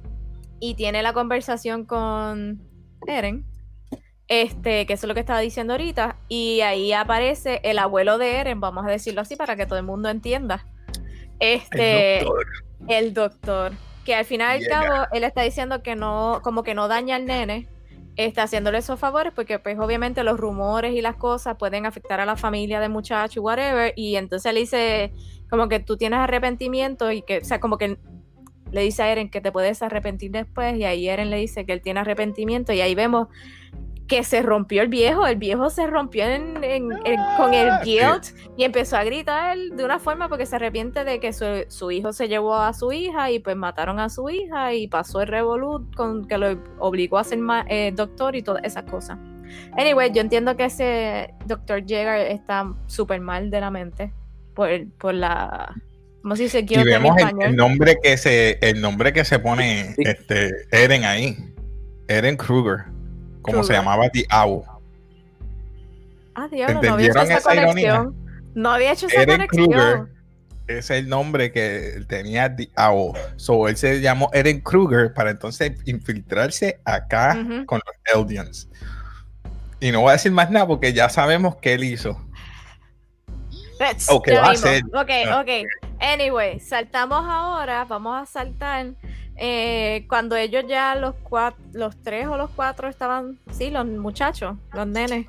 y 0.58 0.74
tiene 0.74 1.02
la 1.02 1.12
conversación 1.12 1.84
con 1.84 2.60
Eren. 3.06 3.44
Este, 4.28 4.84
que 4.84 4.92
eso 4.92 5.06
es 5.06 5.08
lo 5.08 5.14
que 5.14 5.20
estaba 5.20 5.40
diciendo 5.40 5.72
ahorita. 5.72 6.16
Y 6.28 6.60
ahí 6.60 6.92
aparece 6.92 7.60
el 7.64 7.78
abuelo 7.78 8.18
de 8.18 8.36
Eren, 8.36 8.60
vamos 8.60 8.86
a 8.86 8.90
decirlo 8.90 9.22
así 9.22 9.36
para 9.36 9.56
que 9.56 9.66
todo 9.66 9.78
el 9.78 9.84
mundo 9.86 10.08
entienda. 10.10 10.66
Este, 11.40 12.18
El 12.18 12.24
doctor. 12.24 12.46
el 12.88 13.14
doctor. 13.14 13.72
Que 14.04 14.14
al 14.14 14.24
final 14.24 14.60
y 14.60 14.64
al 14.64 14.70
Llega. 14.70 14.80
cabo, 14.80 15.06
él 15.12 15.24
está 15.24 15.42
diciendo 15.42 15.82
que 15.82 15.96
no, 15.96 16.40
como 16.42 16.62
que 16.62 16.74
no 16.74 16.88
daña 16.88 17.16
al 17.16 17.24
nene. 17.26 17.68
Está 18.16 18.42
haciéndole 18.44 18.78
esos 18.78 18.98
favores 18.98 19.32
porque 19.32 19.58
pues 19.60 19.78
obviamente 19.78 20.24
los 20.24 20.40
rumores 20.40 20.92
y 20.92 21.00
las 21.02 21.14
cosas 21.16 21.56
pueden 21.56 21.86
afectar 21.86 22.20
a 22.20 22.26
la 22.26 22.36
familia 22.36 22.80
del 22.80 22.90
muchacho, 22.90 23.40
whatever. 23.42 23.92
Y 23.96 24.16
entonces 24.16 24.52
le 24.52 24.60
dice 24.60 25.12
como 25.48 25.68
que 25.68 25.78
tú 25.80 25.96
tienes 25.96 26.18
arrepentimiento 26.18 27.12
y 27.12 27.22
que, 27.22 27.38
o 27.38 27.44
sea, 27.44 27.60
como 27.60 27.78
que 27.78 27.96
le 28.72 28.82
dice 28.82 29.02
a 29.02 29.10
Eren 29.12 29.30
que 29.30 29.40
te 29.40 29.52
puedes 29.52 29.82
arrepentir 29.82 30.30
después 30.32 30.76
y 30.76 30.84
ahí 30.84 31.08
Eren 31.08 31.30
le 31.30 31.36
dice 31.38 31.64
que 31.64 31.72
él 31.72 31.80
tiene 31.80 32.00
arrepentimiento 32.00 32.72
y 32.72 32.80
ahí 32.80 32.94
vemos 32.94 33.28
que 34.08 34.24
se 34.24 34.40
rompió 34.42 34.80
el 34.82 34.88
viejo, 34.88 35.26
el 35.26 35.36
viejo 35.36 35.68
se 35.68 35.86
rompió 35.86 36.24
en- 36.24 36.64
en- 36.64 36.92
en- 37.04 37.20
con 37.36 37.52
el 37.52 37.68
Ah, 37.68 37.80
guilt 37.84 38.24
y 38.56 38.64
empezó 38.64 38.96
a 38.96 39.04
gritar 39.04 39.56
de 39.58 39.84
una 39.84 39.98
forma 39.98 40.28
porque 40.30 40.46
se 40.46 40.56
arrepiente 40.56 41.04
de 41.04 41.20
que 41.20 41.32
su, 41.34 41.44
su 41.68 41.90
hijo 41.90 42.12
se 42.14 42.26
llevó 42.26 42.56
a 42.56 42.72
su 42.72 42.90
hija 42.90 43.30
y 43.30 43.38
pues 43.38 43.54
mataron 43.54 44.00
a 44.00 44.08
su 44.08 44.30
hija 44.30 44.72
y 44.72 44.88
pasó 44.88 45.20
el 45.20 45.28
revolut 45.28 45.94
con 45.94 46.26
que 46.26 46.38
lo 46.38 46.58
obligó 46.78 47.18
a 47.18 47.24
ser 47.24 47.38
ma- 47.38 47.66
eh, 47.68 47.92
doctor 47.94 48.34
y 48.34 48.42
todas 48.42 48.64
esas 48.64 48.84
cosas. 48.84 49.18
Anyway, 49.76 50.10
yo 50.12 50.20
entiendo 50.22 50.56
que 50.56 50.64
ese 50.64 51.34
doctor 51.46 51.82
Jäger 51.86 52.28
está 52.32 52.72
súper 52.86 53.20
mal 53.20 53.50
de 53.50 53.60
la 53.60 53.70
mente 53.70 54.12
por, 54.54 54.68
por 54.98 55.12
la... 55.14 55.74
¿Cómo 56.22 56.34
se 56.34 56.44
dice? 56.44 56.58
Y 56.60 56.62
Guilt 56.66 56.80
en 56.80 56.86
vemos 56.86 57.16
el, 57.18 57.24
español. 57.26 57.48
el 57.50 57.56
nombre 57.56 57.96
que 58.02 58.16
se, 58.16 58.58
el 58.62 58.80
nombre 58.80 59.12
que 59.12 59.24
se 59.24 59.38
pone 59.38 59.94
Sí. 59.94 60.02
este, 60.04 60.50
Eren 60.72 61.04
ahí. 61.04 61.36
Eren 62.08 62.36
Kruger. 62.36 62.86
Como 63.50 63.64
se 63.64 63.72
llamaba 63.72 64.08
The 64.10 64.26
Owl. 64.32 64.62
Ah, 66.34 66.48
diablo, 66.48 66.80
no 66.82 66.94
había 66.94 67.06
hecho 67.08 67.18
¿Entendieron 67.18 67.32
esa 67.32 67.42
conexión. 67.42 68.16
No 68.54 68.70
había 68.70 68.92
hecho 68.92 69.06
esa 69.06 69.22
Eren 69.22 69.36
conexión. 69.46 69.66
Kruger 69.70 70.08
es 70.68 70.90
el 70.90 71.08
nombre 71.08 71.50
que 71.52 72.04
tenía 72.08 72.54
The 72.54 72.70
Owl. 72.76 73.16
So 73.36 73.68
él 73.68 73.76
se 73.76 74.00
llamó 74.00 74.30
Eren 74.32 74.60
Kruger 74.60 75.12
para 75.14 75.30
entonces 75.30 75.72
infiltrarse 75.86 76.80
acá 76.84 77.36
con 77.66 77.80
los 77.84 77.96
Eldians. 78.22 78.68
Y 79.80 79.90
no 79.92 80.00
voy 80.02 80.10
a 80.10 80.12
decir 80.12 80.32
más 80.32 80.50
nada 80.50 80.66
porque 80.66 80.92
ya 80.92 81.08
sabemos 81.08 81.56
qué 81.56 81.74
él 81.74 81.84
hizo. 81.84 82.20
Let's- 83.80 84.06
O 84.10 84.20
que 84.20 84.32
ya 84.32 84.40
va 84.40 84.48
a 84.48 84.50
vimos. 84.52 84.60
ser. 84.68 84.82
Ok, 84.92 85.10
Ah. 85.28 85.40
ok. 85.40 85.48
Anyway, 86.00 86.58
saltamos 86.60 87.24
ahora. 87.28 87.84
Vamos 87.84 88.20
a 88.22 88.26
saltar. 88.26 88.94
Eh, 89.38 90.04
cuando 90.08 90.36
ellos 90.36 90.64
ya 90.68 90.94
los 90.96 91.14
cuatro, 91.22 91.62
los 91.72 91.96
tres 92.02 92.26
o 92.26 92.36
los 92.36 92.50
cuatro 92.50 92.88
estaban, 92.88 93.38
sí, 93.50 93.70
los 93.70 93.86
muchachos, 93.86 94.56
los 94.74 94.86
nenes, 94.86 95.26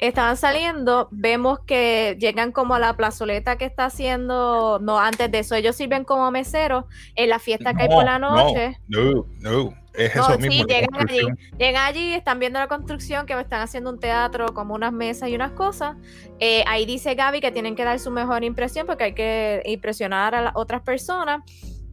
estaban 0.00 0.36
saliendo, 0.36 1.08
vemos 1.10 1.58
que 1.66 2.16
llegan 2.18 2.52
como 2.52 2.74
a 2.74 2.78
la 2.78 2.96
plazoleta 2.96 3.56
que 3.58 3.66
está 3.66 3.86
haciendo, 3.86 4.78
no, 4.80 4.98
antes 4.98 5.30
de 5.30 5.40
eso, 5.40 5.54
ellos 5.54 5.76
sirven 5.76 6.04
como 6.04 6.30
meseros 6.30 6.84
en 7.16 7.28
la 7.28 7.38
fiesta 7.38 7.74
que 7.74 7.82
hay 7.82 7.88
por 7.88 8.04
la 8.04 8.18
No, 8.18 8.34
noche. 8.36 8.78
No, 8.88 9.26
no, 9.40 9.74
es 9.92 10.14
No, 10.16 10.22
eso 10.22 10.40
sí, 10.40 10.48
mismo. 10.48 10.66
llegan 10.68 10.88
allí. 11.06 11.20
Llegan 11.58 11.84
allí, 11.84 12.14
están 12.14 12.38
viendo 12.38 12.58
la 12.58 12.68
construcción, 12.68 13.26
que 13.26 13.38
están 13.38 13.60
haciendo 13.60 13.90
un 13.90 13.98
teatro, 14.00 14.54
como 14.54 14.74
unas 14.74 14.92
mesas 14.92 15.28
y 15.28 15.34
unas 15.34 15.50
cosas. 15.52 15.96
Eh, 16.38 16.64
ahí 16.66 16.86
dice 16.86 17.14
Gaby 17.14 17.40
que 17.40 17.50
tienen 17.52 17.74
que 17.76 17.84
dar 17.84 17.98
su 17.98 18.10
mejor 18.10 18.42
impresión 18.44 18.86
porque 18.86 19.04
hay 19.04 19.14
que 19.14 19.62
impresionar 19.66 20.34
a 20.34 20.40
las 20.40 20.52
otras 20.56 20.80
personas. 20.80 21.42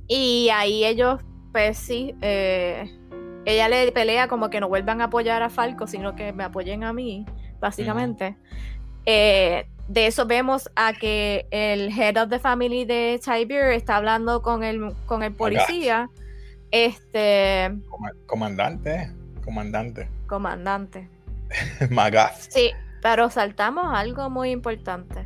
Y 0.08 0.48
ahí 0.54 0.86
ellos, 0.86 1.20
sí, 1.74 2.16
eh, 2.22 2.92
ella 3.46 3.70
le 3.70 3.92
pelea 3.92 4.28
como 4.28 4.50
que 4.50 4.60
no 4.60 4.68
vuelvan 4.70 5.02
a 5.02 5.06
apoyar 5.06 5.42
a 5.44 5.50
Falco, 5.50 5.88
sino 5.88 6.16
que 6.16 6.34
me 6.34 6.44
apoyen 6.44 6.84
a 6.84 6.94
mí, 6.94 7.26
básicamente. 7.60 8.36
Eh, 9.06 9.68
de 9.88 10.08
eso 10.08 10.26
vemos 10.26 10.70
a 10.76 10.92
que 10.94 11.48
el 11.52 11.98
head 11.98 12.18
of 12.22 12.30
the 12.30 12.40
family 12.40 12.84
de 12.84 13.20
Tiber 13.24 13.72
está 13.72 13.96
hablando 13.96 14.42
con 14.42 14.64
el, 14.64 14.94
con 15.06 15.24
el 15.24 15.34
policía. 15.34 16.10
Este 16.72 17.72
Coma- 17.90 18.12
Comandante, 18.26 19.12
comandante. 19.44 20.10
comandante. 20.28 21.10
Magath. 21.90 22.36
Sí, 22.50 22.72
pero 23.02 23.30
saltamos 23.30 23.86
algo 23.98 24.30
muy 24.30 24.52
importante. 24.52 25.26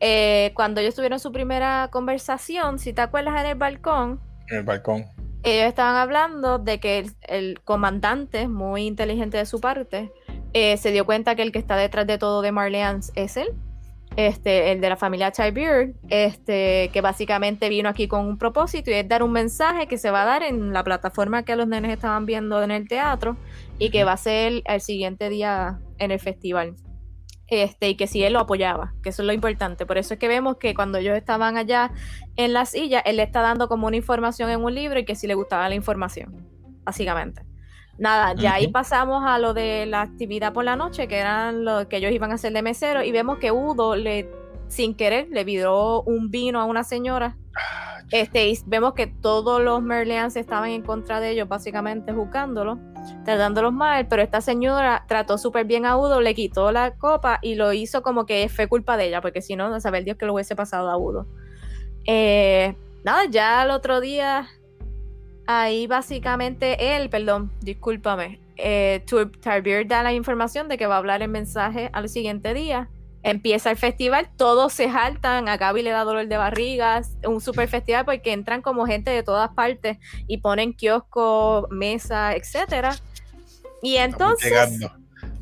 Eh, 0.00 0.52
cuando 0.54 0.82
ellos 0.82 0.94
tuvieron 0.94 1.18
su 1.18 1.32
primera 1.32 1.88
conversación, 1.90 2.78
si 2.78 2.92
te 2.92 3.00
acuerdas 3.00 3.40
en 3.40 3.46
el 3.46 3.54
balcón, 3.54 4.20
En 4.48 4.58
el 4.58 4.62
balcón. 4.64 5.06
Ellos 5.46 5.68
estaban 5.68 5.96
hablando 5.96 6.58
de 6.58 6.80
que 6.80 6.98
el, 6.98 7.12
el 7.22 7.60
comandante, 7.62 8.48
muy 8.48 8.86
inteligente 8.86 9.38
de 9.38 9.46
su 9.46 9.60
parte, 9.60 10.12
eh, 10.52 10.76
se 10.76 10.90
dio 10.90 11.06
cuenta 11.06 11.34
que 11.36 11.42
el 11.42 11.52
que 11.52 11.58
está 11.58 11.76
detrás 11.76 12.06
de 12.06 12.18
todo 12.18 12.42
de 12.42 12.52
Marleans 12.52 13.12
es 13.14 13.36
él. 13.36 13.48
este, 14.16 14.72
el 14.72 14.80
de 14.80 14.88
la 14.88 14.96
familia 14.96 15.30
Tiberius, 15.30 15.94
este, 16.08 16.90
que 16.92 17.00
básicamente 17.02 17.68
vino 17.68 17.88
aquí 17.88 18.08
con 18.08 18.26
un 18.26 18.38
propósito 18.38 18.90
y 18.90 18.94
es 18.94 19.06
dar 19.06 19.22
un 19.22 19.32
mensaje 19.32 19.86
que 19.86 19.98
se 19.98 20.10
va 20.10 20.22
a 20.22 20.24
dar 20.24 20.42
en 20.42 20.72
la 20.72 20.82
plataforma 20.84 21.44
que 21.44 21.54
los 21.54 21.68
nenes 21.68 21.92
estaban 21.92 22.24
viendo 22.24 22.62
en 22.62 22.70
el 22.70 22.88
teatro 22.88 23.36
y 23.78 23.90
que 23.90 24.04
va 24.04 24.12
a 24.12 24.16
ser 24.16 24.62
el 24.64 24.80
siguiente 24.80 25.28
día 25.28 25.78
en 25.98 26.10
el 26.10 26.18
festival. 26.18 26.76
Este, 27.48 27.90
y 27.90 27.94
que 27.94 28.06
si 28.06 28.24
él 28.24 28.32
lo 28.32 28.40
apoyaba, 28.40 28.94
que 29.02 29.10
eso 29.10 29.22
es 29.22 29.26
lo 29.26 29.32
importante. 29.32 29.86
Por 29.86 29.98
eso 29.98 30.14
es 30.14 30.20
que 30.20 30.28
vemos 30.28 30.56
que 30.56 30.74
cuando 30.74 30.98
ellos 30.98 31.16
estaban 31.16 31.56
allá 31.56 31.92
en 32.36 32.52
la 32.52 32.66
silla, 32.66 33.00
él 33.00 33.16
le 33.16 33.22
está 33.22 33.40
dando 33.40 33.68
como 33.68 33.86
una 33.86 33.96
información 33.96 34.50
en 34.50 34.64
un 34.64 34.74
libro 34.74 34.98
y 34.98 35.04
que 35.04 35.14
si 35.14 35.26
le 35.26 35.34
gustaba 35.34 35.68
la 35.68 35.74
información, 35.76 36.44
básicamente. 36.82 37.42
Nada, 37.98 38.34
ya 38.34 38.54
ahí 38.54 38.68
pasamos 38.68 39.24
a 39.24 39.38
lo 39.38 39.54
de 39.54 39.86
la 39.86 40.02
actividad 40.02 40.52
por 40.52 40.64
la 40.64 40.76
noche, 40.76 41.08
que 41.08 41.16
eran 41.16 41.64
lo 41.64 41.88
que 41.88 41.96
ellos 41.96 42.12
iban 42.12 42.30
a 42.30 42.34
hacer 42.34 42.52
de 42.52 42.60
mesero, 42.60 43.02
y 43.02 43.10
vemos 43.10 43.38
que 43.38 43.52
Udo 43.52 43.96
le, 43.96 44.28
sin 44.68 44.94
querer, 44.94 45.28
le 45.30 45.44
vidó 45.44 46.02
un 46.02 46.30
vino 46.30 46.60
a 46.60 46.64
una 46.64 46.84
señora. 46.84 47.36
Este, 48.12 48.48
y 48.48 48.58
vemos 48.66 48.94
que 48.94 49.08
todos 49.08 49.60
los 49.60 49.82
Merlians 49.82 50.36
estaban 50.36 50.70
en 50.70 50.82
contra 50.82 51.18
de 51.18 51.30
ellos, 51.30 51.48
básicamente 51.48 52.12
juzgándolo, 52.12 52.78
tratándolos 53.24 53.72
mal, 53.72 54.06
pero 54.06 54.22
esta 54.22 54.40
señora 54.40 55.04
trató 55.08 55.38
súper 55.38 55.64
bien 55.66 55.84
a 55.86 55.96
Udo, 55.96 56.20
le 56.20 56.34
quitó 56.34 56.70
la 56.70 56.92
copa 56.94 57.40
y 57.42 57.56
lo 57.56 57.72
hizo 57.72 58.02
como 58.02 58.24
que 58.24 58.48
fue 58.48 58.68
culpa 58.68 58.96
de 58.96 59.06
ella, 59.06 59.20
porque 59.20 59.42
si 59.42 59.56
no, 59.56 59.68
no 59.68 59.80
sabe 59.80 59.98
el 59.98 60.04
Dios 60.04 60.16
que 60.16 60.26
lo 60.26 60.34
hubiese 60.34 60.54
pasado 60.54 60.88
a 60.88 60.96
Udo. 60.96 61.26
Eh, 62.06 62.76
nada, 63.04 63.24
ya 63.28 63.64
el 63.64 63.70
otro 63.70 64.00
día, 64.00 64.46
ahí 65.48 65.88
básicamente 65.88 66.94
él, 66.94 67.10
perdón, 67.10 67.50
discúlpame, 67.60 68.38
eh, 68.56 69.04
da 69.86 70.02
la 70.04 70.12
información 70.12 70.68
de 70.68 70.78
que 70.78 70.86
va 70.86 70.94
a 70.94 70.98
hablar 70.98 71.22
el 71.22 71.28
mensaje 71.28 71.90
al 71.92 72.08
siguiente 72.08 72.54
día. 72.54 72.88
Empieza 73.28 73.72
el 73.72 73.76
festival, 73.76 74.28
todos 74.36 74.72
se 74.72 74.88
jaltan, 74.88 75.48
a 75.48 75.56
Gaby 75.56 75.82
le 75.82 75.90
da 75.90 76.04
dolor 76.04 76.28
de 76.28 76.36
barrigas, 76.36 77.16
un 77.26 77.40
super 77.40 77.66
festival 77.68 78.04
porque 78.04 78.32
entran 78.32 78.62
como 78.62 78.86
gente 78.86 79.10
de 79.10 79.24
todas 79.24 79.50
partes 79.50 79.98
y 80.28 80.38
ponen 80.38 80.72
kiosco, 80.72 81.66
mesa, 81.72 82.36
etcétera. 82.36 82.94
Y 83.82 83.96
entonces 83.96 84.52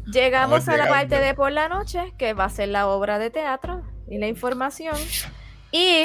llegamos 0.06 0.60
estamos 0.60 0.68
a 0.68 0.70
la 0.78 0.84
llegando. 0.84 0.94
parte 0.94 1.18
de 1.20 1.34
por 1.34 1.52
la 1.52 1.68
noche, 1.68 2.14
que 2.16 2.32
va 2.32 2.44
a 2.46 2.48
ser 2.48 2.70
la 2.70 2.88
obra 2.88 3.18
de 3.18 3.28
teatro 3.28 3.82
y 4.08 4.16
la 4.16 4.28
información. 4.28 4.96
Y 5.70 6.04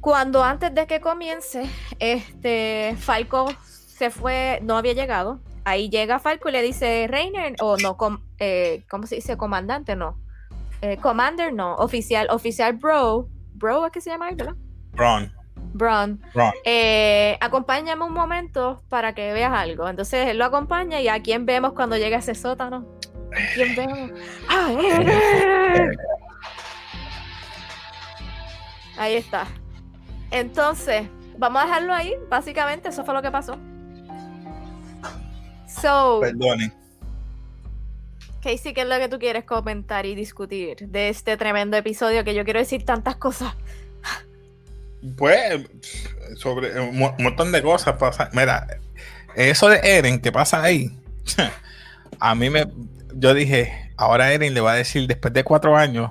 cuando 0.00 0.42
antes 0.42 0.74
de 0.74 0.86
que 0.86 1.02
comience, 1.02 1.68
este 1.98 2.96
Falco 2.98 3.52
se 3.66 4.08
fue, 4.08 4.58
no 4.62 4.78
había 4.78 4.94
llegado. 4.94 5.38
Ahí 5.64 5.90
llega 5.90 6.18
Falco 6.18 6.48
y 6.48 6.52
le 6.52 6.62
dice 6.62 7.06
Reiner, 7.10 7.56
o 7.60 7.76
no, 7.76 7.98
com- 7.98 8.22
eh, 8.38 8.84
¿cómo 8.88 9.06
se 9.06 9.16
dice? 9.16 9.36
Comandante, 9.36 9.96
no. 9.96 10.16
Eh, 10.82 10.96
Commander, 10.98 11.52
no. 11.52 11.76
Oficial, 11.76 12.26
oficial 12.30 12.74
Bro. 12.74 13.28
Bro 13.54 13.86
es 13.86 13.92
que 13.92 14.00
se 14.00 14.10
llama 14.10 14.28
él, 14.28 14.36
¿verdad? 14.36 14.56
Ron, 14.94 15.32
Bron. 15.72 16.20
Ron. 16.34 16.52
Eh, 16.64 17.38
acompáñame 17.40 18.04
un 18.04 18.12
momento 18.12 18.82
para 18.88 19.14
que 19.14 19.32
veas 19.32 19.52
algo. 19.52 19.88
Entonces 19.88 20.28
él 20.28 20.38
lo 20.38 20.44
acompaña 20.44 21.00
y 21.00 21.08
a 21.08 21.22
quién 21.22 21.46
vemos 21.46 21.72
cuando 21.72 21.96
llega 21.96 22.16
a 22.16 22.20
ese 22.20 22.34
sótano. 22.34 22.86
¿A 23.32 23.54
quién 23.54 23.76
vemos? 23.76 24.10
¡Ah, 24.48 24.72
Eren! 24.72 25.96
Ahí 28.98 29.14
está. 29.14 29.46
Entonces, 30.30 31.06
vamos 31.38 31.62
a 31.62 31.66
dejarlo 31.66 31.94
ahí. 31.94 32.14
Básicamente, 32.28 32.88
eso 32.88 33.04
fue 33.04 33.14
lo 33.14 33.22
que 33.22 33.30
pasó. 33.30 33.56
So, 35.66 36.20
Perdonen. 36.20 36.81
Casey, 38.42 38.74
¿qué 38.74 38.80
es 38.82 38.88
lo 38.88 38.98
que 38.98 39.08
tú 39.08 39.18
quieres 39.18 39.44
comentar 39.44 40.04
y 40.04 40.14
discutir 40.14 40.88
de 40.88 41.08
este 41.08 41.36
tremendo 41.36 41.76
episodio 41.76 42.24
que 42.24 42.34
yo 42.34 42.44
quiero 42.44 42.58
decir 42.60 42.84
tantas 42.84 43.16
cosas? 43.16 43.54
Pues, 45.16 45.62
sobre 46.36 46.78
un 46.80 46.98
mo- 46.98 47.14
montón 47.18 47.52
de 47.52 47.62
cosas 47.62 47.96
pasa. 47.96 48.30
Mira, 48.32 48.66
eso 49.36 49.68
de 49.68 49.80
Eren 49.82 50.20
que 50.20 50.32
pasa 50.32 50.62
ahí, 50.62 50.90
a 52.20 52.34
mí 52.34 52.50
me. 52.50 52.66
Yo 53.14 53.34
dije, 53.34 53.90
ahora 53.96 54.32
Eren 54.32 54.54
le 54.54 54.60
va 54.60 54.72
a 54.72 54.76
decir 54.76 55.06
después 55.06 55.32
de 55.34 55.44
cuatro 55.44 55.76
años 55.76 56.10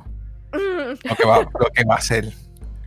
Mm, 0.54 1.08
lo 1.08 1.16
que 1.16 1.26
va, 1.26 1.40
lo 1.42 1.70
que 1.74 1.84
va 1.86 1.96
a 1.96 1.98
hacer. 1.98 2.30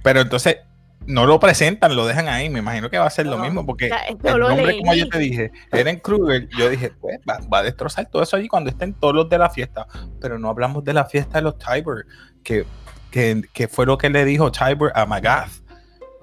Pero 0.03 0.21
entonces 0.21 0.59
no 1.06 1.26
lo 1.26 1.38
presentan, 1.38 1.96
lo 1.96 2.06
dejan 2.06 2.28
ahí. 2.28 2.49
Me 2.49 2.61
imagino 2.61 2.90
que 2.90 2.99
va 2.99 3.06
a 3.06 3.11
ser 3.11 3.26
lo 3.26 3.38
mismo 3.38 3.64
porque 3.66 3.90
el 4.25 4.38
lo 4.38 4.49
nombre, 4.49 4.78
como 4.78 4.94
yo 4.94 5.08
te 5.08 5.18
dije, 5.18 5.52
Eren 5.73 6.00
Kruger, 6.00 6.49
yo 6.58 6.68
dije, 6.70 6.90
pues 7.00 7.18
va, 7.28 7.38
va 7.52 7.58
a 7.58 7.62
destrozar 7.62 8.06
todo 8.06 8.23
eso 8.23 8.37
allí 8.37 8.49
cuando 8.49 8.70
estén 8.70 8.94
todos 8.94 9.14
los 9.14 9.28
de 9.28 9.38
la 9.38 9.50
fiesta. 9.50 9.87
Pero 10.20 10.38
no 10.38 10.49
hablamos 10.49 10.84
de 10.84 10.92
la 10.92 11.04
fiesta 11.04 11.38
de 11.38 11.42
los 11.42 11.58
Tiber, 11.58 12.06
que, 12.42 12.64
que, 13.11 13.42
que 13.52 13.68
fue 13.68 13.87
lo 13.87 13.99
que 13.99 14.11
le 14.11 14.25
dijo 14.25 14.50
Tiber 14.50 14.92
a 14.94 15.06
Magath. 15.06 15.50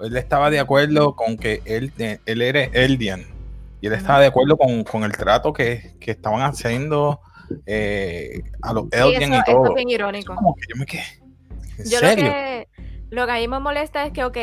Él 0.00 0.16
estaba 0.16 0.50
de 0.50 0.58
acuerdo 0.58 1.14
con 1.14 1.36
que 1.36 1.62
él, 1.64 1.92
eh, 1.98 2.18
él 2.26 2.42
era 2.42 2.64
Eldian. 2.64 3.24
Y 3.80 3.86
él 3.86 3.92
estaba 3.92 4.20
de 4.20 4.26
acuerdo 4.26 4.56
con, 4.56 4.84
con 4.84 5.04
el 5.04 5.12
trato 5.12 5.52
que, 5.52 5.94
que 6.00 6.12
estaban 6.12 6.40
haciendo 6.42 7.20
eh, 7.66 8.42
a 8.62 8.72
los 8.72 8.84
Eldian 8.90 9.22
eso, 9.22 9.32
y 9.32 9.36
eso 9.36 9.44
todo. 9.52 9.66
es 9.68 9.74
bien 9.74 9.90
irónico. 9.90 10.34
Como 10.34 10.54
que 10.54 10.62
yo 10.68 10.76
me 10.76 10.86
quedé. 10.86 11.04
¿En 11.78 11.90
Yo 11.90 12.00
lo 12.00 12.16
que, 12.16 12.68
lo 13.10 13.26
que 13.26 13.32
a 13.32 13.36
mí 13.36 13.48
me 13.48 13.60
molesta 13.60 14.06
es 14.06 14.12
que, 14.12 14.24
ok, 14.24 14.36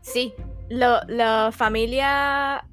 sí, 0.00 0.34
lo- 0.68 1.00
la 1.08 1.50
familia, 1.52 2.64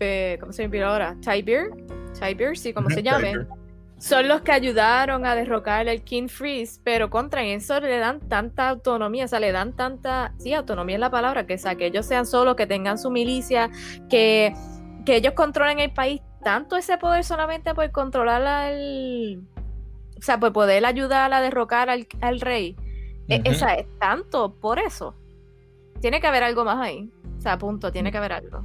eh, 0.00 0.36
¿cómo 0.40 0.52
se 0.52 0.64
olvidó 0.64 0.88
ahora? 0.88 1.16
Tibir, 1.20 1.70
Tibir, 2.18 2.56
sí, 2.56 2.72
como 2.72 2.90
se 2.90 3.02
llame, 3.02 3.30
Tiber. 3.32 3.46
son 3.98 4.28
los 4.28 4.42
que 4.42 4.52
ayudaron 4.52 5.24
a 5.26 5.34
derrocar 5.34 5.88
al 5.88 6.02
King 6.02 6.28
Freeze, 6.28 6.80
pero 6.84 7.08
contra 7.10 7.42
eso 7.42 7.80
le 7.80 7.98
dan 7.98 8.20
tanta 8.20 8.68
autonomía, 8.68 9.24
o 9.24 9.28
sea, 9.28 9.40
le 9.40 9.52
dan 9.52 9.72
tanta, 9.74 10.34
sí, 10.38 10.52
autonomía 10.54 10.96
es 10.96 11.00
la 11.00 11.10
palabra, 11.10 11.46
que, 11.46 11.54
o 11.54 11.58
sea, 11.58 11.74
que 11.76 11.86
ellos 11.86 12.04
sean 12.06 12.26
solos, 12.26 12.56
que 12.56 12.66
tengan 12.66 12.98
su 12.98 13.10
milicia, 13.10 13.70
que, 14.10 14.52
que 15.04 15.16
ellos 15.16 15.32
controlen 15.34 15.78
el 15.80 15.92
país, 15.92 16.20
tanto 16.44 16.76
ese 16.76 16.96
poder 16.98 17.24
solamente 17.24 17.74
por 17.74 17.90
controlar 17.90 18.42
al, 18.46 19.42
o 20.18 20.22
sea, 20.22 20.38
por 20.38 20.52
poder 20.52 20.84
ayudar 20.84 21.32
a 21.32 21.40
derrocar 21.40 21.90
al, 21.90 22.06
al 22.20 22.40
rey. 22.40 22.76
E- 23.28 23.40
Ujú. 23.40 23.50
Esa 23.50 23.74
es 23.74 23.86
tanto 23.98 24.54
por 24.54 24.78
eso. 24.78 25.14
Tiene 26.00 26.20
que 26.20 26.26
haber 26.26 26.42
algo 26.44 26.64
más 26.64 26.78
ahí. 26.78 27.10
O 27.38 27.40
sea, 27.40 27.58
punto, 27.58 27.92
tiene 27.92 28.10
que 28.10 28.18
haber 28.18 28.32
algo. 28.32 28.64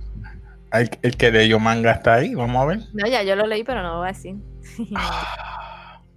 El, 0.71 0.89
el 1.01 1.17
que 1.17 1.31
leyó 1.31 1.59
manga 1.59 1.91
está 1.91 2.15
ahí, 2.15 2.33
vamos 2.33 2.61
a 2.61 2.65
ver. 2.65 2.79
No, 2.93 3.07
ya 3.07 3.23
yo 3.23 3.35
lo 3.35 3.45
leí, 3.45 3.63
pero 3.63 3.81
no 3.81 3.93
lo 3.93 3.97
voy 3.99 4.09
a 4.09 4.11
decir. 4.11 4.35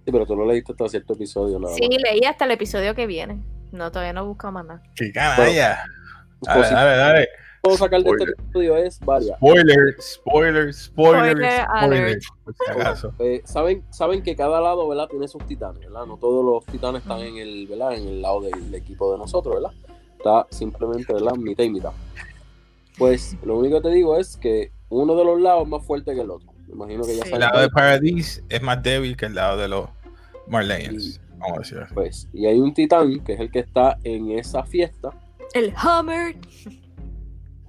Sí, 0.05 0.11
pero 0.11 0.23
tú 0.27 0.35
lo 0.35 0.45
leíste 0.45 0.71
hasta 0.71 0.87
cierto 0.87 1.13
episodio, 1.13 1.57
nada 1.59 1.73
sí, 1.73 1.81
leí 1.87 2.23
hasta 2.25 2.45
el 2.45 2.51
episodio 2.51 2.93
que 2.93 3.07
viene. 3.07 3.41
No, 3.71 3.91
todavía 3.91 4.13
no 4.13 4.23
busco 4.23 4.51
más 4.51 4.63
nada. 4.63 4.83
¡Qué 4.95 5.11
canalla! 5.11 5.79
Dale, 6.41 6.59
Cosas 6.59 6.71
dale, 6.71 6.95
dale. 6.95 7.27
puedo 7.63 7.75
sacar 7.77 8.03
de 8.03 8.09
este 8.11 8.31
episodio 8.31 8.77
es 8.77 8.99
varias. 8.99 9.35
Spoiler, 9.37 9.95
spoiler, 9.99 10.73
spoiler, 10.73 11.37
Spoiler. 11.37 12.19
Por. 12.43 13.25
Eh, 13.25 13.41
saben, 13.45 13.83
saben 13.89 14.21
que 14.21 14.35
cada 14.35 14.61
lado, 14.61 14.87
¿verdad? 14.87 15.07
Tiene 15.09 15.27
sus 15.27 15.43
titanes, 15.47 15.79
¿verdad? 15.79 16.05
No 16.05 16.17
todos 16.17 16.45
los 16.45 16.65
titanes 16.71 17.01
están 17.01 17.21
en 17.21 17.37
el, 17.37 17.65
¿verdad? 17.65 17.93
En 17.93 18.07
el 18.07 18.21
lado 18.21 18.41
del 18.41 18.75
equipo 18.75 19.11
de 19.11 19.17
nosotros, 19.17 19.55
¿verdad? 19.55 19.71
Está 20.25 20.47
simplemente, 20.49 21.13
¿verdad? 21.13 21.35
Mitad 21.35 21.63
y 21.65 21.69
mitad. 21.69 21.91
Pues 22.97 23.37
lo 23.43 23.59
único 23.59 23.79
que 23.79 23.89
te 23.89 23.95
digo 23.95 24.17
es 24.17 24.35
que 24.37 24.71
uno 24.89 25.15
de 25.15 25.23
los 25.23 25.39
lados 25.39 25.65
es 25.65 25.69
más 25.69 25.85
fuerte 25.85 26.15
que 26.15 26.21
el 26.21 26.31
otro. 26.31 26.51
Me 26.67 26.73
imagino 26.73 27.03
que 27.03 27.15
ya 27.15 27.25
Sí. 27.25 27.33
El 27.33 27.41
lado 27.41 27.59
de 27.61 27.69
Paradise 27.69 28.43
es 28.49 28.61
más 28.63 28.81
débil 28.81 29.15
que 29.15 29.27
el 29.27 29.35
lado 29.35 29.57
de 29.57 29.67
los 29.67 29.87
Marleyans. 30.47 31.21
Vamos 31.37 31.57
a 31.57 31.59
decir 31.59 31.77
así. 31.77 31.93
Pues, 31.93 32.27
y 32.33 32.47
hay 32.47 32.57
un 32.59 32.73
titán 32.73 33.19
que 33.23 33.33
es 33.33 33.39
el 33.39 33.51
que 33.51 33.59
está 33.59 33.99
en 34.03 34.31
esa 34.31 34.63
fiesta 34.63 35.11
El 35.53 35.71
Hummer. 35.75 36.35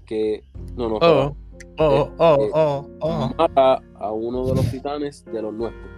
que 0.06 0.42
no 0.76 0.88
no 0.88 0.96
Oh, 0.96 1.36
oh, 1.76 2.10
oh, 2.16 2.36
Eh, 2.40 2.50
oh, 2.54 2.88
oh. 3.00 3.34
mata 3.36 3.82
a 3.96 4.12
uno 4.12 4.46
de 4.46 4.54
los 4.54 4.70
titanes 4.70 5.26
de 5.26 5.42
los 5.42 5.52
nuestros. 5.52 5.90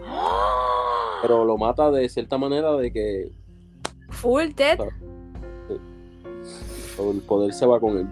Pero 1.20 1.44
lo 1.44 1.58
mata 1.58 1.90
de 1.90 2.08
cierta 2.08 2.38
manera 2.38 2.72
de 2.72 2.90
que 2.90 3.32
Full 4.08 4.54
dead. 4.56 4.78
Todo 7.00 7.12
el 7.12 7.20
poder 7.22 7.52
se 7.54 7.64
va 7.64 7.80
con 7.80 7.96
él. 7.98 8.06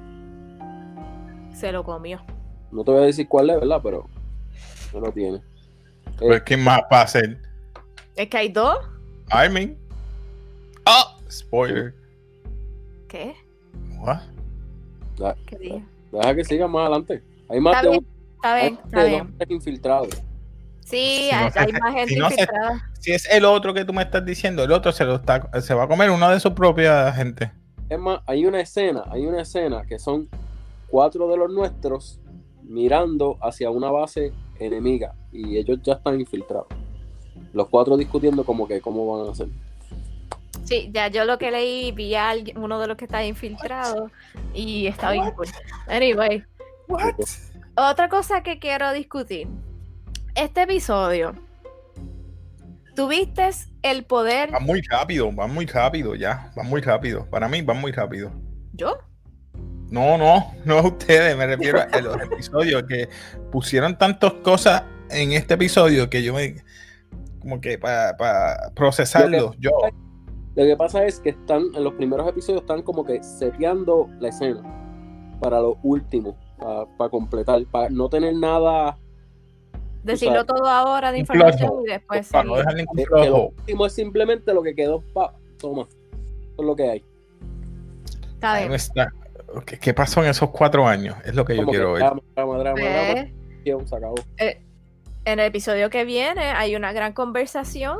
Se 1.54 1.70
lo 1.72 1.84
comió. 1.84 2.22
No 2.72 2.84
te 2.84 2.90
voy 2.90 3.02
a 3.02 3.06
decir 3.06 3.28
cuál 3.28 3.50
es, 3.50 3.60
¿verdad? 3.60 3.80
Pero 3.82 4.08
no 4.94 5.00
lo 5.00 5.12
tiene. 5.12 5.42
Pues, 6.18 6.42
¿Qué 6.42 6.56
más 6.56 6.80
va 6.90 7.00
a 7.00 7.02
hacer? 7.02 7.38
Es 8.16 8.28
que 8.28 8.36
hay 8.38 8.48
dos. 8.48 8.78
Armin. 9.30 9.76
Oh, 10.86 11.18
spoiler. 11.30 11.94
¿Qué? 13.08 13.34
What? 13.98 14.20
Da- 15.18 15.36
¿Qué 15.46 15.58
dije? 15.58 15.84
Deja 16.12 16.34
que 16.34 16.44
siga 16.44 16.66
más 16.66 16.82
adelante. 16.86 17.22
Hay 17.50 17.60
más 17.60 17.74
Está 17.76 17.82
de 17.86 17.90
bien, 17.90 18.04
un 18.06 18.34
está 18.36 18.54
bien, 18.54 18.66
hay 18.66 18.72
está 18.84 19.04
bien. 19.04 19.34
infiltrados. 19.50 20.08
Sí, 20.80 21.28
Si 21.28 21.30
no 21.32 21.38
hay, 21.44 21.50
se- 21.52 21.58
hay 21.60 21.72
más 21.72 21.92
gente 21.94 22.14
si 22.14 22.18
no 22.18 22.28
se- 22.28 22.34
infiltrada. 22.34 22.90
Si 23.00 23.12
es 23.12 23.30
el 23.30 23.44
otro 23.44 23.74
que 23.74 23.84
tú 23.84 23.92
me 23.92 24.02
estás 24.02 24.24
diciendo, 24.24 24.64
el 24.64 24.72
otro 24.72 24.92
se 24.92 25.04
lo 25.04 25.16
está, 25.16 25.50
se 25.60 25.74
va 25.74 25.84
a 25.84 25.88
comer 25.88 26.10
uno 26.10 26.30
de 26.30 26.40
su 26.40 26.54
propia 26.54 27.12
gente. 27.12 27.52
Es 27.88 27.98
más, 27.98 28.20
hay 28.26 28.44
una 28.46 28.60
escena, 28.60 29.04
hay 29.10 29.26
una 29.26 29.42
escena 29.42 29.84
que 29.86 29.98
son 29.98 30.28
cuatro 30.88 31.28
de 31.28 31.36
los 31.36 31.50
nuestros 31.50 32.20
mirando 32.62 33.38
hacia 33.40 33.70
una 33.70 33.90
base 33.90 34.32
enemiga 34.58 35.14
y 35.32 35.56
ellos 35.56 35.78
ya 35.82 35.94
están 35.94 36.20
infiltrados. 36.20 36.66
Los 37.52 37.68
cuatro 37.68 37.96
discutiendo 37.96 38.44
como 38.44 38.68
que 38.68 38.80
cómo 38.80 39.16
van 39.18 39.28
a 39.28 39.32
hacer. 39.32 39.48
Sí, 40.64 40.90
ya 40.92 41.08
yo 41.08 41.24
lo 41.24 41.38
que 41.38 41.50
leí, 41.50 41.92
vi 41.92 42.14
a 42.14 42.28
alguien- 42.28 42.58
uno 42.58 42.78
de 42.78 42.86
los 42.88 42.96
que 42.98 43.06
está 43.06 43.24
infiltrado 43.24 44.10
y 44.52 44.86
está 44.86 45.12
bien 45.12 45.30
cool. 45.30 45.46
Anyway, 45.86 46.44
What? 46.88 47.14
otra 47.74 48.10
cosa 48.10 48.42
que 48.42 48.58
quiero 48.58 48.92
discutir. 48.92 49.48
Este 50.34 50.62
episodio, 50.62 51.32
tuviste 52.98 53.48
el 53.82 54.04
poder. 54.04 54.52
Va 54.52 54.58
muy 54.58 54.82
rápido, 54.82 55.32
va 55.32 55.46
muy 55.46 55.66
rápido 55.66 56.16
ya, 56.16 56.50
va 56.58 56.64
muy 56.64 56.80
rápido. 56.80 57.26
Para 57.30 57.48
mí 57.48 57.62
va 57.62 57.72
muy 57.72 57.92
rápido. 57.92 58.32
¿Yo? 58.72 58.98
No, 59.88 60.18
no, 60.18 60.52
no 60.64 60.78
a 60.78 60.82
ustedes, 60.82 61.36
me 61.36 61.46
refiero 61.46 61.80
a 61.80 62.00
los 62.00 62.20
episodios 62.20 62.82
que 62.88 63.08
pusieron 63.52 63.96
tantas 63.96 64.32
cosas 64.42 64.82
en 65.10 65.30
este 65.30 65.54
episodio 65.54 66.10
que 66.10 66.24
yo 66.24 66.34
me 66.34 66.56
como 67.38 67.60
que 67.60 67.78
para 67.78 68.16
procesarlo, 68.74 69.54
yo 69.60 69.70
Lo 70.56 70.64
que 70.64 70.76
pasa 70.76 71.04
es 71.06 71.20
que 71.20 71.30
están, 71.30 71.66
en 71.76 71.84
los 71.84 71.94
primeros 71.94 72.28
episodios 72.28 72.62
están 72.62 72.82
como 72.82 73.04
que 73.04 73.22
seteando 73.22 74.10
la 74.18 74.30
escena 74.30 74.60
para 75.40 75.60
lo 75.60 75.78
último, 75.84 76.36
para 76.58 77.10
completar, 77.10 77.64
para 77.70 77.90
no 77.90 78.08
tener 78.08 78.34
nada. 78.34 78.98
Decirlo 80.02 80.44
todo 80.46 80.66
ahora 80.66 81.12
de 81.12 81.18
información 81.18 81.68
flojo, 81.68 81.82
y 81.84 81.90
después 81.90 82.28
para 82.28 82.44
no 82.44 82.56
dejar 82.56 82.74
ningún 82.74 82.98
eh, 82.98 83.04
lo 83.28 83.48
último 83.48 83.86
es 83.86 83.92
simplemente 83.92 84.54
lo 84.54 84.62
que 84.62 84.74
quedó. 84.74 85.00
Pa, 85.12 85.34
toma. 85.58 85.82
Eso 85.82 86.62
es 86.62 86.64
lo 86.64 86.76
que 86.76 86.90
hay. 86.90 87.04
Está 88.34 88.58
bien. 88.60 88.72
¿Qué, 89.66 89.78
qué 89.78 89.94
pasó 89.94 90.22
en 90.22 90.30
esos 90.30 90.50
cuatro 90.50 90.86
años? 90.86 91.16
Es 91.24 91.34
lo 91.34 91.44
que 91.44 91.56
yo 91.56 91.66
quiero 91.66 91.94
ver. 91.94 92.02
drama, 92.02 92.22
drama, 92.34 92.58
drama, 92.58 92.80
drama, 92.80 93.30
acción, 93.56 93.88
se 93.88 93.96
acabó. 93.96 94.14
en 94.38 95.38
el 95.38 95.46
episodio 95.46 95.90
que 95.90 96.04
viene 96.04 96.42
hay 96.42 96.76
una 96.76 96.92
gran 96.92 97.12
conversación. 97.12 97.98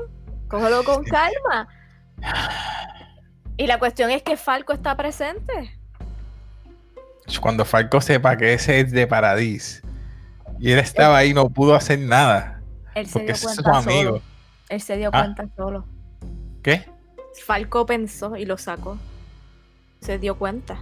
Cógelo 0.49 0.85
con 0.85 1.05
calma. 1.05 1.69
Y 3.57 3.67
la 3.67 3.79
cuestión 3.79 4.11
es 4.11 4.23
que 4.23 4.37
Falco 4.37 4.73
está 4.73 4.97
presente. 4.97 5.79
Cuando 7.41 7.65
Falco 7.65 8.01
sepa 8.01 8.37
que 8.37 8.55
ese 8.55 8.81
es 8.81 8.93
de 8.93 9.07
Paradis 9.07 9.83
y 10.59 10.73
él 10.73 10.79
estaba 10.79 11.17
ahí, 11.19 11.33
no 11.35 11.49
pudo 11.51 11.75
hacer 11.75 11.99
nada. 11.99 12.61
Él 12.95 13.07
se 13.07 13.13
Porque 13.15 13.27
dio 13.27 13.35
ese 13.35 13.47
es 13.47 13.55
su 13.57 13.63
cuenta 13.63 13.79
amigo. 13.81 14.11
solo. 14.11 14.23
Él 14.69 14.81
se 14.81 14.97
dio 14.97 15.11
Ah. 15.13 15.21
cuenta 15.23 15.49
solo. 15.57 15.85
¿Qué? 16.63 16.85
Falco 17.47 17.87
pensó 17.87 18.37
y 18.37 18.45
lo 18.45 18.59
sacó. 18.59 18.99
Se 20.01 20.19
dio 20.19 20.37
cuenta. 20.37 20.79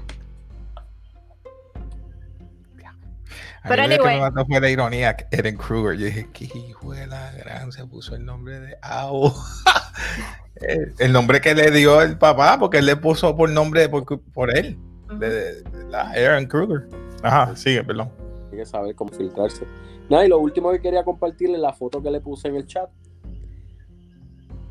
A 3.62 3.68
Pero 3.68 3.82
lo 3.82 3.88
que 3.88 3.94
anyway. 3.96 4.14
me 4.16 4.20
mató 4.20 4.46
fue 4.46 4.60
la 4.60 4.70
ironía, 4.70 5.16
Eren 5.32 5.56
Kruger. 5.56 5.98
Yo 5.98 6.06
dije, 6.06 6.28
qué 6.32 6.44
hijo 6.44 6.92
de 6.92 7.06
la 7.08 7.32
gran, 7.32 7.72
se 7.72 7.84
puso 7.84 8.14
el 8.14 8.24
nombre 8.24 8.60
de 8.60 8.76
Ao. 8.80 9.34
el, 10.56 10.94
el 11.00 11.12
nombre 11.12 11.40
que 11.40 11.52
le 11.54 11.70
dio 11.72 12.00
el 12.00 12.16
papá, 12.16 12.58
porque 12.60 12.78
él 12.78 12.86
le 12.86 12.94
puso 12.96 13.36
por 13.36 13.50
nombre 13.50 13.88
por, 13.88 14.04
por 14.32 14.56
él, 14.56 14.78
de, 15.18 15.62
de 15.62 15.84
la 15.90 16.14
Eren 16.14 16.46
Kruger. 16.46 16.86
Ajá, 17.24 17.56
sigue, 17.56 17.82
perdón. 17.82 18.12
Que 18.56 18.66
saber 18.66 18.94
cómo 18.94 19.12
filtrarse. 19.12 19.66
Nada, 20.08 20.24
y 20.24 20.28
lo 20.28 20.38
último 20.38 20.70
que 20.72 20.80
quería 20.80 21.04
compartirle 21.04 21.58
la 21.58 21.72
foto 21.72 22.02
que 22.02 22.10
le 22.10 22.20
puse 22.20 22.48
en 22.48 22.56
el 22.56 22.66
chat. 22.66 22.88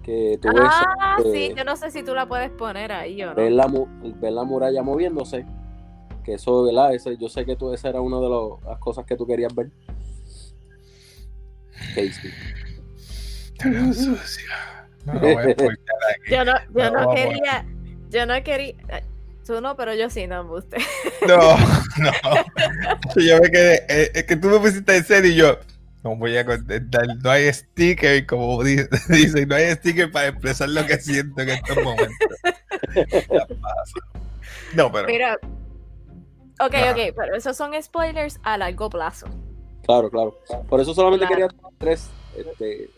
Que 0.04 0.38
tú 0.42 0.48
ves, 0.50 0.62
Ah, 1.00 1.18
eh, 1.24 1.32
sí, 1.32 1.54
yo 1.58 1.64
no 1.64 1.76
sé 1.76 1.90
si 1.92 2.04
tú 2.04 2.14
la 2.14 2.28
puedes 2.28 2.52
poner 2.52 2.92
ahí 2.92 3.22
o 3.24 3.34
no. 3.34 3.50
la, 3.50 3.68
mu- 3.68 3.88
ves 4.20 4.32
la 4.34 4.44
muralla 4.44 4.84
moviéndose. 4.84 5.46
Que 6.24 6.34
eso, 6.36 6.64
¿verdad? 6.64 6.94
Ese, 6.94 7.18
yo 7.18 7.28
sé 7.30 7.46
que 7.46 7.56
tú, 7.56 7.72
esa 7.74 7.90
era 7.90 8.02
una 8.02 8.20
de 8.20 8.30
los- 8.30 8.62
las 8.64 8.80
cosas 8.80 9.06
que 9.06 9.16
tú 9.16 9.26
querías 9.28 9.54
ver. 9.54 9.72
Casey. 11.96 12.32
Tan 13.58 13.94
sucia. 13.94 14.88
No 15.06 15.14
lo 15.14 15.20
voy 15.20 15.30
a 15.30 15.44
explicar 15.44 15.96
aquí. 16.12 16.32
Yo 16.32 16.46
no, 16.46 16.54
yo 16.74 16.92
No, 16.92 17.10
quería, 17.16 17.66
yo 18.10 18.26
no 18.26 18.34
quería. 18.44 18.76
Tú 19.46 19.62
no, 19.62 19.76
pero 19.76 19.94
yo 19.94 20.10
sí, 20.10 20.26
no 20.28 20.44
me 20.44 20.50
guste. 20.50 20.78
No, 21.28 21.38
no. 21.58 22.12
Yo 23.16 23.40
me 23.42 23.50
quedé. 23.52 23.86
eh, 23.90 24.12
Es 24.14 24.24
que 24.26 24.36
tú 24.36 24.48
me 24.50 24.60
pusiste 24.60 24.96
en 24.98 25.04
serio 25.04 25.32
y 25.32 25.36
yo. 25.36 25.58
No 26.04 26.16
voy 26.16 26.38
a 26.38 26.46
contestar. 26.46 27.04
No 27.24 27.32
hay 27.32 27.52
sticker, 27.52 28.26
como 28.28 28.64
dice, 28.64 28.88
dice, 29.10 29.46
no 29.48 29.56
hay 29.56 29.72
sticker 29.74 30.12
para 30.12 30.28
expresar 30.28 30.70
lo 30.70 30.86
que 30.86 30.98
siento 30.98 31.42
en 31.42 31.50
estos 31.50 31.78
momentos. 31.84 32.18
No, 34.76 34.92
pero. 34.92 35.08
Mira. 35.08 35.38
Ok, 36.60 36.74
Ajá. 36.74 36.92
ok, 36.92 36.98
pero 37.16 37.36
esos 37.36 37.58
son 37.58 37.72
spoilers 37.82 38.40
a 38.44 38.58
largo 38.58 38.90
plazo. 38.90 39.28
Claro, 39.86 40.10
claro. 40.10 40.38
Por 40.70 40.80
eso 40.80 40.94
solamente 40.94 41.26
Claro. 41.28 41.48
quería 41.50 41.72
tres. 41.78 42.08
Este, 42.38 42.90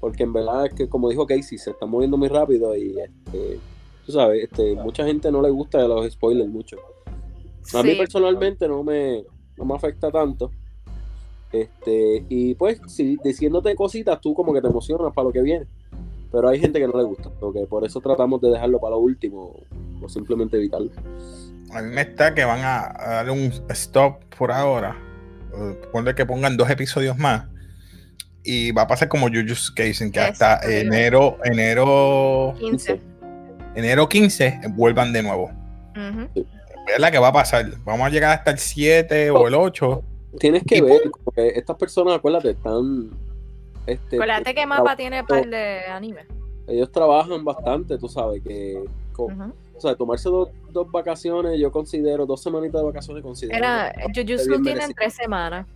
porque 0.00 0.22
en 0.24 0.32
verdad 0.32 0.66
es 0.66 0.74
que, 0.74 0.88
como 0.88 1.08
dijo 1.10 1.26
Casey, 1.26 1.58
se 1.58 1.70
está 1.70 1.86
moviendo 1.86 2.16
muy 2.16 2.28
rápido 2.28 2.74
y 2.76 2.98
este, 2.98 3.60
tú 4.04 4.12
sabes, 4.12 4.44
este, 4.44 4.74
mucha 4.74 5.04
gente 5.04 5.30
no 5.30 5.40
le 5.42 5.50
gusta 5.50 5.78
los 5.86 6.10
spoilers 6.12 6.48
mucho. 6.48 6.76
A 7.74 7.82
mí 7.82 7.92
Sí. 7.92 7.96
personalmente 7.98 8.66
no 8.68 8.82
me, 8.82 9.24
no 9.56 9.64
me 9.64 9.74
afecta 9.74 10.10
tanto. 10.10 10.50
Este, 11.52 12.24
y 12.28 12.54
pues, 12.54 12.80
si 12.86 13.16
diciéndote 13.22 13.74
cositas, 13.74 14.20
tú 14.20 14.34
como 14.34 14.52
que 14.52 14.60
te 14.60 14.68
emocionas 14.68 15.12
para 15.12 15.26
lo 15.26 15.32
que 15.32 15.42
viene. 15.42 15.66
Pero 16.32 16.48
hay 16.48 16.60
gente 16.60 16.78
que 16.78 16.86
no 16.86 16.96
le 16.96 17.02
gusta, 17.04 17.28
porque 17.40 17.66
por 17.66 17.84
eso 17.84 18.00
tratamos 18.00 18.40
de 18.40 18.50
dejarlo 18.50 18.78
para 18.80 18.92
lo 18.92 18.98
último 19.00 19.56
o 20.00 20.08
simplemente 20.08 20.56
evitarlo. 20.56 20.90
A 21.72 21.82
mí 21.82 21.92
me 21.92 22.02
está 22.02 22.34
que 22.34 22.44
van 22.44 22.60
a, 22.60 22.86
a 22.96 23.10
darle 23.16 23.32
un 23.32 23.52
stop 23.70 24.22
por 24.38 24.52
ahora. 24.52 24.96
Ponle 25.92 26.14
que 26.14 26.24
pongan 26.24 26.56
dos 26.56 26.70
episodios 26.70 27.18
más. 27.18 27.46
Y 28.44 28.70
va 28.70 28.82
a 28.82 28.86
pasar 28.86 29.08
como 29.08 29.26
Jujutsu 29.26 29.74
Kaisen, 29.74 30.12
que 30.12 30.20
hasta 30.20 30.60
enero, 30.62 31.36
enero, 31.44 32.54
15. 32.60 33.00
Enero 33.74 34.08
15 34.08 34.60
vuelvan 34.70 35.12
de 35.12 35.22
nuevo. 35.22 35.50
Es 36.34 36.98
la 36.98 37.10
que 37.10 37.18
va 37.18 37.28
a 37.28 37.32
pasar. 37.32 37.66
Vamos 37.84 38.06
a 38.06 38.10
llegar 38.10 38.38
hasta 38.38 38.50
el 38.50 38.58
7 38.58 39.30
o 39.30 39.48
el 39.48 39.54
8. 39.54 40.02
Tienes 40.38 40.62
que 40.64 40.80
ver, 40.82 41.00
porque 41.24 41.48
estas 41.56 41.76
personas, 41.76 42.14
acuérdate, 42.16 42.50
están. 42.50 43.10
Este, 43.86 44.16
Acuérdate 44.16 44.54
que 44.54 44.66
Mapa 44.66 44.96
tiene 44.96 45.24
par 45.24 45.46
de 45.48 45.80
anime. 45.90 46.26
ellos 46.68 46.92
trabajan 46.92 47.44
bastante, 47.44 47.98
tú 47.98 48.08
sabes, 48.08 48.42
que. 48.42 48.82
con-. 49.12 49.52
O 49.76 49.80
sea, 49.80 49.94
tomarse 49.94 50.28
dos, 50.28 50.50
dos 50.70 50.90
vacaciones, 50.92 51.58
yo 51.58 51.72
considero, 51.72 52.26
dos 52.26 52.42
semanitas 52.42 52.82
de 52.82 52.86
vacaciones, 52.86 53.22
considero. 53.22 53.56
Era, 53.56 53.90
Jujutsu 54.14 54.62
tiene 54.62 54.86
tres 54.94 55.14
semanas. 55.14 55.66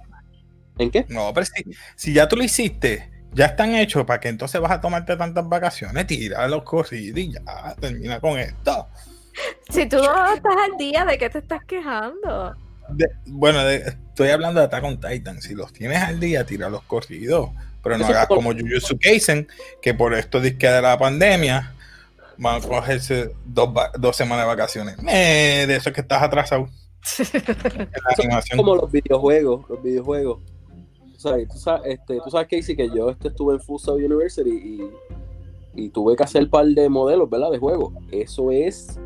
¿En 0.76 0.90
qué? 0.90 1.06
No, 1.08 1.32
pero 1.32 1.46
si, 1.46 1.64
si 1.96 2.12
ya 2.12 2.28
tú 2.28 2.36
lo 2.36 2.44
hiciste, 2.44 3.10
ya 3.34 3.46
están 3.46 3.74
hechos, 3.74 4.04
¿para 4.04 4.20
que 4.20 4.28
entonces 4.28 4.60
vas 4.60 4.72
a 4.72 4.80
tomarte 4.80 5.16
tantas 5.16 5.48
vacaciones? 5.48 6.06
Tira 6.06 6.46
los 6.48 6.62
cositos 6.62 7.18
y 7.20 7.32
ya 7.32 7.74
termina 7.80 8.20
con 8.20 8.38
esto. 8.38 8.88
Si 9.68 9.86
tú 9.88 9.96
no 9.96 10.34
estás 10.34 10.54
al 10.70 10.76
día, 10.78 11.04
¿de 11.04 11.18
qué 11.18 11.28
te 11.30 11.38
estás 11.38 11.64
quejando? 11.64 12.54
De- 12.88 13.08
bueno, 13.26 13.64
de- 13.64 13.76
estoy 13.78 14.28
hablando 14.28 14.60
de 14.60 14.66
Attack 14.66 14.84
on 14.84 15.00
Titan. 15.00 15.40
Si 15.42 15.54
los 15.54 15.72
tienes 15.72 15.98
al 16.02 16.20
día, 16.20 16.44
tira 16.46 16.68
los 16.68 16.82
corridos. 16.84 17.50
Pero 17.82 17.98
no 17.98 18.04
Eso 18.04 18.12
hagas 18.12 18.26
por- 18.28 18.36
como 18.38 18.52
Jujutsu 18.52 18.98
Kaisen, 18.98 19.48
que 19.82 19.92
por 19.94 20.14
esto 20.14 20.40
disque 20.40 20.68
de 20.68 20.80
la 20.80 20.96
pandemia 20.98 21.74
van 22.38 22.62
a 22.62 22.66
cogerse 22.66 23.32
dos, 23.44 24.16
semanas 24.16 24.44
de 24.44 24.48
vacaciones. 24.48 24.96
Eh, 25.08 25.64
de 25.66 25.76
eso 25.76 25.88
es 25.90 25.94
que 25.94 26.00
estás 26.00 26.22
atrasado 26.22 26.68
como 28.56 28.76
los 28.76 28.90
videojuegos, 28.90 29.68
los 29.68 29.82
videojuegos. 29.82 30.40
Sea, 31.30 31.48
tú 31.48 31.58
sabes, 31.58 31.82
este, 31.86 32.20
tú 32.22 32.30
sabes 32.30 32.48
Casey, 32.48 32.76
que 32.76 32.88
yo 32.90 33.10
este, 33.10 33.28
estuve 33.28 33.54
en 33.54 33.60
Fuso 33.60 33.94
University 33.94 34.50
y, 34.50 35.84
y 35.84 35.88
tuve 35.88 36.16
que 36.16 36.22
hacer 36.22 36.44
un 36.44 36.50
par 36.50 36.66
de 36.66 36.88
modelos, 36.88 37.28
¿verdad? 37.30 37.50
De 37.50 37.58
juegos. 37.58 37.92
Eso 38.10 38.50
es 38.50 38.98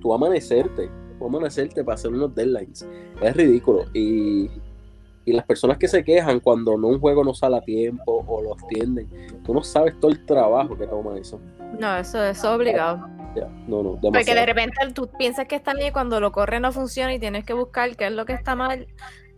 tu 0.00 0.12
amanecerte, 0.12 0.90
tu 1.18 1.26
amanecerte 1.26 1.84
para 1.84 1.94
hacer 1.94 2.10
unos 2.12 2.34
deadlines. 2.34 2.86
Es 3.20 3.36
ridículo. 3.36 3.84
Y, 3.94 4.50
y 5.24 5.32
las 5.32 5.44
personas 5.44 5.78
que 5.78 5.86
se 5.86 6.02
quejan 6.02 6.40
cuando 6.40 6.76
no 6.76 6.88
un 6.88 6.98
juego 6.98 7.22
no 7.24 7.34
sale 7.34 7.56
a 7.56 7.60
tiempo 7.60 8.24
o 8.26 8.42
lo 8.42 8.54
extienden, 8.54 9.08
tú 9.44 9.54
no 9.54 9.62
sabes 9.62 9.98
todo 10.00 10.10
el 10.10 10.24
trabajo 10.26 10.76
que 10.76 10.86
toma 10.86 11.16
eso. 11.18 11.40
No, 11.78 11.96
eso 11.96 12.22
es 12.22 12.42
obligado. 12.44 13.06
Ya, 13.36 13.46
no, 13.68 13.82
no, 13.82 14.00
Porque 14.00 14.34
de 14.34 14.44
repente 14.44 14.74
tú 14.92 15.08
piensas 15.16 15.46
que 15.46 15.54
está 15.54 15.72
bien 15.72 15.88
y 15.88 15.92
cuando 15.92 16.18
lo 16.18 16.32
corre 16.32 16.58
no 16.58 16.72
funciona 16.72 17.14
y 17.14 17.20
tienes 17.20 17.44
que 17.44 17.52
buscar 17.52 17.94
qué 17.96 18.08
es 18.08 18.12
lo 18.12 18.24
que 18.24 18.32
está 18.32 18.56
mal. 18.56 18.88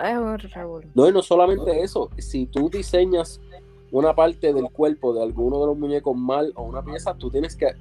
Es 0.03 0.19
un 0.19 0.39
revuelo. 0.39 0.89
No, 0.95 1.09
y 1.09 1.13
no 1.13 1.23
solamente 1.23 1.83
eso, 1.83 2.11
si 2.19 2.47
tú 2.47 2.69
diseñas 2.69 3.41
una 3.93 4.15
parte 4.15 4.53
del 4.53 4.69
cuerpo 4.71 5.15
de 5.15 5.23
alguno 5.23 5.61
de 5.61 5.67
los 5.67 5.79
muñecos 5.79 6.17
mal 6.17 6.53
o 6.57 6.63
una 6.65 6.83
pieza, 6.83 7.15
tú 7.15 7.31
tienes 7.31 7.55
que 7.55 7.73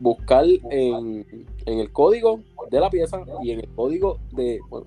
buscar 0.00 0.44
en, 0.70 1.46
en 1.64 1.78
el 1.78 1.90
código 1.92 2.40
de 2.70 2.80
la 2.80 2.90
pieza 2.90 3.22
y 3.42 3.52
en 3.52 3.60
el 3.60 3.68
código 3.74 4.18
de... 4.32 4.60
Bueno, 4.68 4.86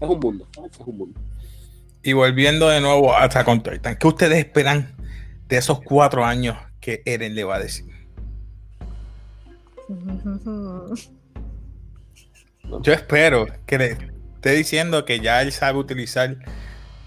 es 0.00 0.08
un 0.08 0.20
mundo, 0.20 0.46
es 0.70 0.78
un 0.86 0.98
mundo. 0.98 1.20
Y 2.02 2.12
volviendo 2.12 2.68
de 2.68 2.80
nuevo 2.80 3.12
a 3.12 3.24
Attack 3.24 3.48
on 3.48 3.62
Titan, 3.62 3.96
¿qué 3.96 4.06
ustedes 4.06 4.38
esperan 4.38 4.94
de 5.48 5.56
esos 5.56 5.80
cuatro 5.80 6.24
años 6.24 6.56
que 6.80 7.02
Eren 7.04 7.34
le 7.34 7.42
va 7.42 7.56
a 7.56 7.60
decir? 7.60 7.86
Yo 12.82 12.92
espero 12.92 13.46
que 13.64 13.78
le 13.78 14.15
esté 14.46 14.58
diciendo 14.58 15.04
que 15.04 15.20
ya 15.20 15.42
él 15.42 15.52
sabe 15.52 15.78
utilizar 15.78 16.36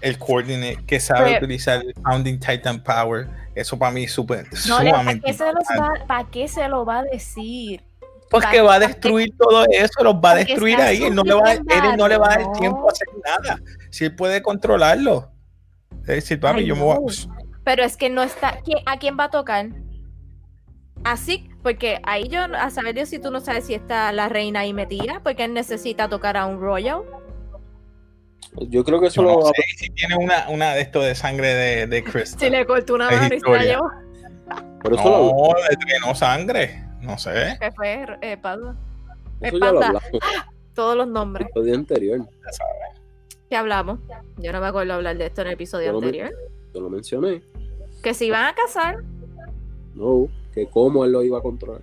el 0.00 0.18
coordinate, 0.18 0.78
que 0.86 1.00
sabe 1.00 1.24
Pero- 1.24 1.38
utilizar 1.38 1.82
el 1.84 1.94
Founding 2.02 2.38
Titan 2.38 2.82
Power. 2.82 3.28
Eso 3.54 3.78
para 3.78 3.92
mí 3.92 4.04
es 4.04 4.12
súper, 4.12 4.46
No, 4.68 4.78
le- 4.80 4.90
¿para, 4.90 4.98
sumamente 5.02 5.26
qué 5.26 5.32
se 5.32 5.44
los 5.44 5.54
importante. 5.70 6.00
va, 6.00 6.06
¿Para 6.06 6.30
qué 6.30 6.48
se 6.48 6.68
lo 6.68 6.84
va 6.84 6.98
a 7.00 7.02
decir? 7.04 7.82
Porque 8.30 8.60
va 8.60 8.74
a 8.74 8.78
destruir 8.78 9.34
todo 9.36 9.64
eso, 9.70 10.04
los 10.04 10.14
va 10.14 10.30
a 10.32 10.34
destruir 10.36 10.76
ahí. 10.80 11.02
Él 11.02 11.14
no, 11.16 11.24
le 11.24 11.34
va, 11.34 11.52
él 11.52 11.62
no 11.98 12.06
le 12.06 12.16
va 12.16 12.32
a 12.32 12.36
dar 12.38 12.52
tiempo 12.52 12.88
a 12.88 12.92
hacer 12.92 13.08
nada. 13.24 13.60
Si 13.90 14.04
él 14.04 14.14
puede 14.14 14.40
controlarlo. 14.40 15.32
Es 16.02 16.06
decir, 16.06 16.38
papi, 16.38 16.60
Ay, 16.60 16.66
yo 16.66 16.76
me 16.76 16.82
voy 16.82 16.96
a-. 16.96 17.34
Pero 17.64 17.82
es 17.82 17.96
que 17.96 18.08
no 18.08 18.22
está. 18.22 18.60
¿quién- 18.64 18.78
¿A 18.86 18.98
quién 18.98 19.16
va 19.18 19.24
a 19.24 19.30
tocar? 19.30 19.66
Así, 21.02 21.50
porque 21.62 22.00
ahí 22.04 22.28
yo, 22.28 22.42
a 22.42 22.70
saber 22.70 22.94
Dios 22.94 23.08
si 23.08 23.18
tú 23.18 23.30
no 23.32 23.40
sabes 23.40 23.64
si 23.66 23.74
está 23.74 24.12
la 24.12 24.28
reina 24.28 24.60
ahí 24.60 24.72
metida, 24.72 25.20
porque 25.24 25.44
él 25.44 25.52
necesita 25.54 26.08
tocar 26.08 26.36
a 26.36 26.46
un 26.46 26.60
royal. 26.60 27.02
Yo 28.68 28.84
creo 28.84 29.00
que 29.00 29.06
eso 29.06 29.22
no 29.22 29.36
lo 29.38 29.46
sé 29.46 29.62
si 29.76 29.90
tiene 29.90 30.16
una, 30.16 30.48
una 30.48 30.74
de 30.74 30.80
esto 30.80 31.00
de 31.02 31.14
sangre 31.14 31.48
de, 31.54 31.86
de 31.86 32.02
Crystal. 32.04 32.40
Si 32.40 32.50
le 32.50 32.66
cortó 32.66 32.94
una 32.94 33.06
mano 33.10 33.16
y 33.18 33.22
se 33.22 33.28
la 33.30 33.36
historia. 33.36 33.62
llevó, 33.62 33.90
Pero 34.82 34.94
eso, 34.96 35.04
lo, 35.08 35.18
No, 35.26 35.54
le 35.54 35.76
drenó 35.86 36.14
sangre. 36.14 36.84
No 37.00 37.16
sé. 37.16 37.56
que 37.60 37.70
fue 37.72 38.02
eh, 38.20 38.32
eso 38.32 39.58
ya 39.58 39.72
lo 39.72 39.80
panda. 39.80 39.86
hablamos 39.86 40.02
Todos 40.74 40.96
los 40.96 41.06
el 41.06 41.12
nombres 41.12 41.46
episodio 41.46 41.74
anterior. 41.74 42.20
que 43.48 43.56
hablamos. 43.56 44.00
Yo 44.38 44.52
no 44.52 44.60
me 44.60 44.66
acuerdo 44.66 44.94
hablar 44.94 45.16
de 45.16 45.26
esto 45.26 45.40
en 45.42 45.46
el 45.48 45.52
episodio 45.54 45.86
Yo 45.86 45.92
lo, 45.92 45.98
anterior. 45.98 46.30
yo 46.74 46.80
lo 46.80 46.90
mencioné. 46.90 47.42
Que 48.02 48.14
si 48.14 48.30
van 48.30 48.46
a 48.46 48.54
casar, 48.54 48.98
No, 49.94 50.26
que 50.54 50.66
cómo 50.68 51.04
él 51.04 51.12
lo 51.12 51.22
iba 51.22 51.38
a 51.38 51.42
controlar. 51.42 51.82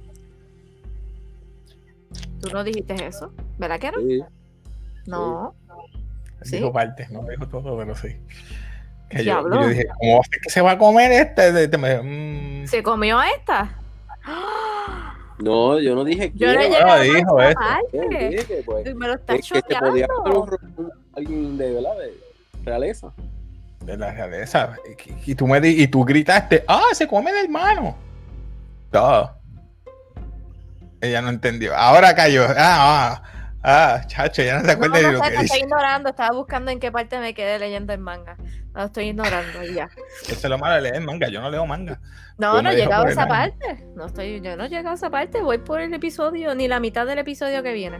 tú 2.41 2.49
no 2.51 2.63
dijiste 2.63 2.93
eso. 3.05 3.31
¿Verdad 3.57 3.79
que 3.79 3.91
no? 3.91 3.99
Sí. 4.01 4.21
No. 5.07 5.55
Sí. 5.59 5.66
Dijo 6.45 6.71
parte, 6.71 7.07
no 7.09 7.23
dijo 7.23 7.47
todo, 7.47 7.77
pero 7.77 7.95
sí. 7.95 8.15
Que 9.09 9.19
Sí 9.19 9.25
yo, 9.25 9.49
yo 9.49 9.67
dije, 9.67 9.87
¿cómo 9.99 10.15
va 10.15 10.19
a 10.19 10.23
ser 10.29 10.39
que 10.41 10.49
se 10.49 10.61
va 10.61 10.71
a 10.71 10.77
comer? 10.77 11.33
Me 11.77 11.89
dijo, 11.89 12.03
mm, 12.03 12.67
¿Se 12.67 12.83
comió 12.83 13.21
esta? 13.21 13.69
No, 15.39 15.79
yo 15.79 15.93
no 15.95 16.03
dije 16.03 16.31
Yo 16.35 16.47
no 16.47 16.53
no, 16.55 16.99
dijo 16.99 17.41
eso. 17.41 17.59
dije 17.93 18.45
que, 18.45 18.63
pues, 18.65 18.95
Me 18.95 19.07
lo 19.07 19.13
está 19.15 19.33
que, 19.35 19.39
que 19.41 19.45
se 19.45 19.61
podía 19.79 20.07
un- 20.25 20.57
un- 20.77 20.91
alguien 21.15 21.57
de 21.57 21.73
verdad 21.73 21.91
de 21.97 22.13
realeza. 22.65 23.13
de 23.85 23.97
la 23.97 24.11
realeza. 24.11 24.75
Y, 25.25 25.31
y 25.31 25.35
tú 25.35 25.47
me 25.47 25.61
di- 25.61 25.81
y 25.83 25.87
tú 25.87 26.03
gritaste, 26.03 26.63
¡ah, 26.67 26.81
se 26.93 27.07
come 27.07 27.31
el 27.31 27.45
hermano! 27.45 27.95
Todo. 28.91 29.31
Ella 30.99 31.21
no 31.21 31.29
entendió. 31.29 31.75
Ahora 31.75 32.13
cayó. 32.15 32.43
Ah, 32.57 33.21
ah, 33.21 33.23
ah, 33.67 34.01
chacho, 34.07 34.41
ya 34.41 34.55
no 34.55 34.61
se 34.61 34.67
No, 34.67 34.71
acuerda 34.73 35.01
no 35.01 35.07
de 35.07 35.13
lo 35.13 35.23
sé, 35.23 35.29
que 35.29 35.35
lo 35.35 35.41
estoy 35.41 35.59
ignorando. 35.59 36.09
Estaba 36.09 36.35
buscando 36.35 36.71
en 36.71 36.79
qué 36.79 36.91
parte 36.91 37.19
me 37.19 37.33
quedé 37.33 37.59
leyendo 37.59 37.93
el 37.93 37.99
manga. 37.99 38.37
Lo 38.73 38.83
estoy 38.85 39.05
ignorando 39.09 39.63
y 39.63 39.73
ya. 39.73 39.89
Eso 40.23 40.33
es 40.33 40.43
lo 40.49 40.57
malo 40.57 40.75
de 40.75 40.81
leer 40.89 41.01
manga. 41.01 41.27
Yo 41.29 41.41
no 41.41 41.49
leo 41.49 41.65
manga. 41.65 41.99
No, 42.37 42.53
Yo 42.55 42.61
no 42.61 42.61
no 42.63 42.69
he 42.71 42.75
llegado 42.75 43.05
a 43.05 43.09
esa 43.09 43.21
año. 43.23 43.29
parte. 43.29 43.85
No 43.95 44.05
estoy, 44.05 44.41
yo 44.41 44.55
no 44.55 44.65
he 44.65 44.69
llegado 44.69 44.89
a 44.91 44.93
esa 44.93 45.09
parte. 45.09 45.41
Voy 45.41 45.57
por 45.57 45.81
el 45.81 45.93
episodio, 45.93 46.53
ni 46.55 46.67
la 46.67 46.79
mitad 46.79 47.05
del 47.05 47.19
episodio 47.19 47.63
que 47.63 47.73
viene. 47.73 47.99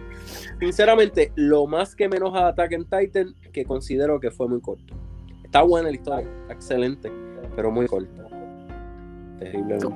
Sinceramente, 0.60 1.32
lo 1.36 1.66
más 1.68 1.96
que 1.96 2.08
me 2.08 2.18
enoja 2.18 2.40
de 2.44 2.50
Attack 2.50 2.74
on 2.78 2.86
Titan, 2.90 3.36
que 3.52 3.66
considero 3.66 4.20
que 4.20 4.32
fue 4.32 4.48
muy 4.48 4.62
corto. 4.62 4.96
Está 5.44 5.62
buena 5.64 5.90
la 5.90 5.96
historia, 5.96 6.30
está 6.42 6.54
excelente, 6.54 7.12
pero 7.56 7.72
muy 7.72 7.88
corta. 7.88 8.24
Terriblemente. 9.40 9.88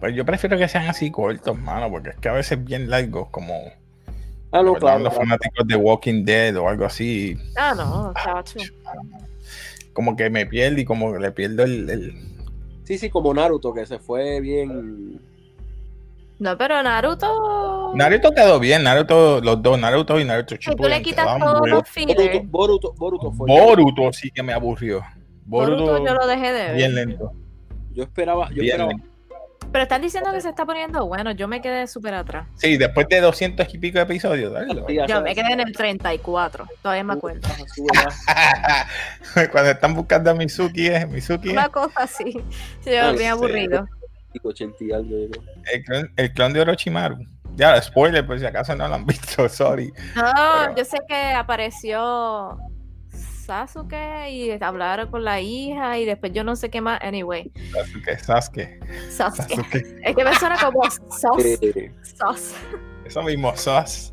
Pues 0.00 0.14
yo 0.14 0.24
prefiero 0.24 0.56
que 0.58 0.68
sean 0.68 0.86
así 0.88 1.10
cortos, 1.10 1.58
mano, 1.58 1.90
porque 1.90 2.10
es 2.10 2.16
que 2.16 2.28
a 2.28 2.32
veces 2.32 2.62
bien 2.62 2.90
largos, 2.90 3.28
como 3.30 3.54
Ah, 4.56 4.62
no, 4.62 4.74
claro. 4.74 5.00
los 5.00 5.12
claro. 5.12 5.28
fanáticos 5.28 5.66
de 5.66 5.74
Walking 5.74 6.24
Dead 6.24 6.56
o 6.56 6.68
algo 6.68 6.84
así. 6.84 7.36
Ah, 7.56 7.74
no, 7.76 8.12
chacho. 8.22 8.60
Como 9.92 10.14
que 10.16 10.30
me 10.30 10.46
pierdo 10.46 10.80
y 10.80 10.84
como 10.84 11.12
que 11.12 11.18
le 11.18 11.32
pierdo 11.32 11.64
el. 11.64 11.90
el- 11.90 12.14
Sí, 12.84 12.98
sí, 12.98 13.10
como 13.10 13.32
Naruto, 13.34 13.72
que 13.74 13.84
se 13.86 13.98
fue 13.98 14.40
bien. 14.40 15.20
No, 16.38 16.56
pero 16.58 16.82
Naruto. 16.82 17.92
Naruto 17.94 18.30
quedó 18.32 18.60
bien, 18.60 18.82
Naruto, 18.84 19.40
los 19.40 19.60
dos, 19.62 19.78
Naruto 19.78 20.20
y 20.20 20.24
Naruto 20.24 20.54
Si 20.54 20.58
tú 20.58 20.70
le 20.70 20.74
Shippuden 20.76 21.02
quitas 21.02 21.38
todos 21.38 21.68
los 21.68 21.88
fillers. 21.88 22.18
Boruto, 22.48 22.92
Boruto, 22.92 22.92
Boruto 22.96 23.32
fue. 23.32 23.48
Boruto 23.48 24.12
sí 24.12 24.30
que 24.30 24.42
me 24.42 24.52
aburrió. 24.52 25.02
Boruto 25.46 25.82
Boruto, 25.84 26.06
yo 26.06 26.14
lo 26.14 26.26
dejé 26.26 26.52
de 26.52 26.64
ver. 26.66 26.76
bien 26.76 26.94
lento. 26.94 27.32
Yo 27.92 28.02
esperaba, 28.04 28.48
yo 28.50 28.54
Bien 28.62 28.66
esperaba. 28.80 28.90
lento. 28.92 29.06
Pero 29.74 29.82
están 29.82 30.02
diciendo 30.02 30.30
que 30.30 30.40
se 30.40 30.50
está 30.50 30.64
poniendo 30.64 31.04
bueno. 31.04 31.32
Yo 31.32 31.48
me 31.48 31.60
quedé 31.60 31.88
súper 31.88 32.14
atrás. 32.14 32.46
Sí, 32.54 32.76
después 32.76 33.08
de 33.08 33.20
200 33.20 33.74
y 33.74 33.78
pico 33.78 33.98
de 33.98 34.04
episodios, 34.04 34.52
dale. 34.52 34.72
Yo 34.88 35.08
sabes, 35.08 35.24
me 35.24 35.34
quedé 35.34 35.52
en 35.52 35.58
el 35.58 35.72
34. 35.72 36.68
Todavía 36.80 37.02
me 37.02 37.14
acuerdo. 37.14 37.48
Cuando 39.50 39.70
están 39.72 39.96
buscando 39.96 40.30
a 40.30 40.34
Mizuki, 40.34 40.86
es 40.86 41.08
Mizuki, 41.08 41.48
es 41.48 41.54
Una 41.54 41.68
cosa 41.70 42.04
así. 42.04 42.40
Sí, 42.82 42.94
Ah, 42.94 43.10
bien 43.18 43.32
aburrido. 43.32 43.88
Y 44.32 44.38
80 44.46 44.76
y 44.84 44.92
algo, 44.92 45.10
yo 45.10 45.28
creo. 45.30 45.42
el, 45.72 45.82
clon, 45.84 46.12
el 46.18 46.32
clon 46.32 46.52
de 46.52 46.60
Orochimaru. 46.60 47.16
Ya, 47.56 47.82
spoiler, 47.82 48.24
por 48.24 48.38
si 48.38 48.46
acaso 48.46 48.76
no 48.76 48.86
lo 48.86 48.94
han 48.94 49.04
visto, 49.06 49.48
sorry. 49.48 49.92
No, 50.14 50.22
Pero- 50.36 50.76
yo 50.76 50.84
sé 50.84 50.98
que 51.08 51.16
apareció 51.32 52.58
Sasuke 53.44 54.28
y 54.30 54.50
hablaron 54.60 55.10
con 55.10 55.24
la 55.24 55.40
hija 55.40 55.98
y 55.98 56.04
después 56.04 56.32
yo 56.32 56.44
no 56.44 56.56
sé 56.56 56.70
qué 56.70 56.80
más. 56.80 57.00
Anyway, 57.02 57.50
Sasuke, 57.72 58.18
Sasuke, 58.18 58.80
Sasuke. 59.10 59.54
Sasuke. 59.54 60.00
Es 60.02 60.16
que 60.16 60.24
me 60.24 60.34
suena 60.34 60.56
como 60.58 60.82
sos. 60.90 61.44
Eh, 61.44 61.92
sos. 62.02 62.54
Eso 63.04 63.22
mismo, 63.22 63.54
Sos. 63.56 64.12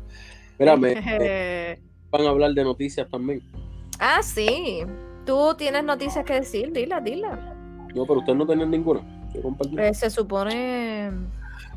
mira, 0.58 0.76
me, 0.76 0.94
me 0.94 1.02
Eh, 1.20 1.80
van 2.10 2.26
a 2.26 2.28
hablar 2.30 2.52
de 2.52 2.62
noticias 2.64 3.08
también. 3.10 3.42
ah, 3.98 4.22
sí. 4.22 4.84
Tú 5.24 5.54
tienes 5.56 5.84
noticias 5.84 6.24
que 6.24 6.34
decir, 6.34 6.72
dila, 6.72 7.00
dila. 7.00 7.30
No, 7.94 8.04
pero 8.06 8.18
ustedes 8.20 8.36
no 8.38 8.46
tenían 8.46 8.70
ninguna. 8.70 9.00
Eh, 9.78 9.94
se 9.94 10.10
supone. 10.10 11.10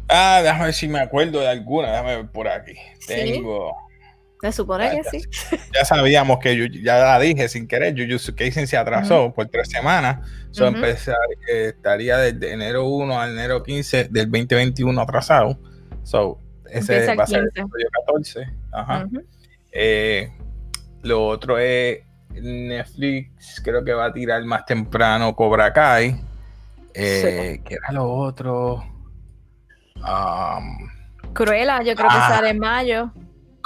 Ah, 0.09 0.39
déjame 0.43 0.65
ver 0.65 0.73
si 0.73 0.87
me 0.87 0.99
acuerdo 0.99 1.39
de 1.39 1.47
alguna, 1.47 1.91
déjame 1.91 2.15
ver 2.17 2.27
por 2.31 2.47
aquí. 2.47 2.73
Sí. 2.99 3.07
Tengo. 3.07 3.75
Se 4.51 4.58
supone 4.58 4.86
Ah, 4.88 4.91
que 4.91 4.97
ya 5.03 5.10
sí. 5.10 5.21
Ya 5.73 5.86
sabíamos 5.86 6.39
que 6.39 6.55
Yu- 6.55 6.84
ya 6.84 6.97
la 6.99 7.19
dije 7.19 7.47
sin 7.49 7.67
querer, 7.67 7.93
Jujutsu 7.97 8.36
Kaisen 8.36 8.67
se 8.67 8.77
atrasó 8.77 9.34
por 9.34 9.47
tres 9.47 9.69
semanas. 9.69 10.27
So, 10.51 10.67
Ujú. 10.67 10.75
empezar, 10.75 11.15
eh, 11.51 11.73
estaría 11.75 12.17
desde 12.17 12.51
enero 12.53 12.86
1 12.86 13.19
al 13.19 13.31
enero 13.31 13.63
15 13.63 14.05
del 14.05 14.29
2021 14.31 15.01
atrasado. 15.01 15.58
So, 16.03 16.39
ese 16.69 16.93
Empieza 16.93 17.15
va 17.15 17.23
a 17.23 17.27
ser 17.27 17.39
el 17.39 17.49
15. 17.49 17.62
episodio 17.62 17.88
14. 18.05 18.47
Ajá. 18.71 19.08
Eh, 19.71 20.31
lo 21.03 21.27
otro 21.27 21.58
es 21.58 21.99
Netflix, 22.31 23.62
creo 23.63 23.84
que 23.84 23.93
va 23.93 24.05
a 24.05 24.13
tirar 24.13 24.43
más 24.45 24.65
temprano 24.65 25.36
Cobra 25.36 25.71
Kai. 25.73 26.19
Eh, 26.93 27.62
¿Qué 27.65 27.75
era 27.75 27.91
lo 27.91 28.10
otro? 28.12 28.84
Um, 29.97 30.89
Cruella, 31.34 31.81
yo 31.81 31.95
creo 31.95 32.10
que 32.10 32.15
Ah. 32.17 32.29
sale 32.36 32.49
en 32.49 32.60
mayo. 32.60 33.12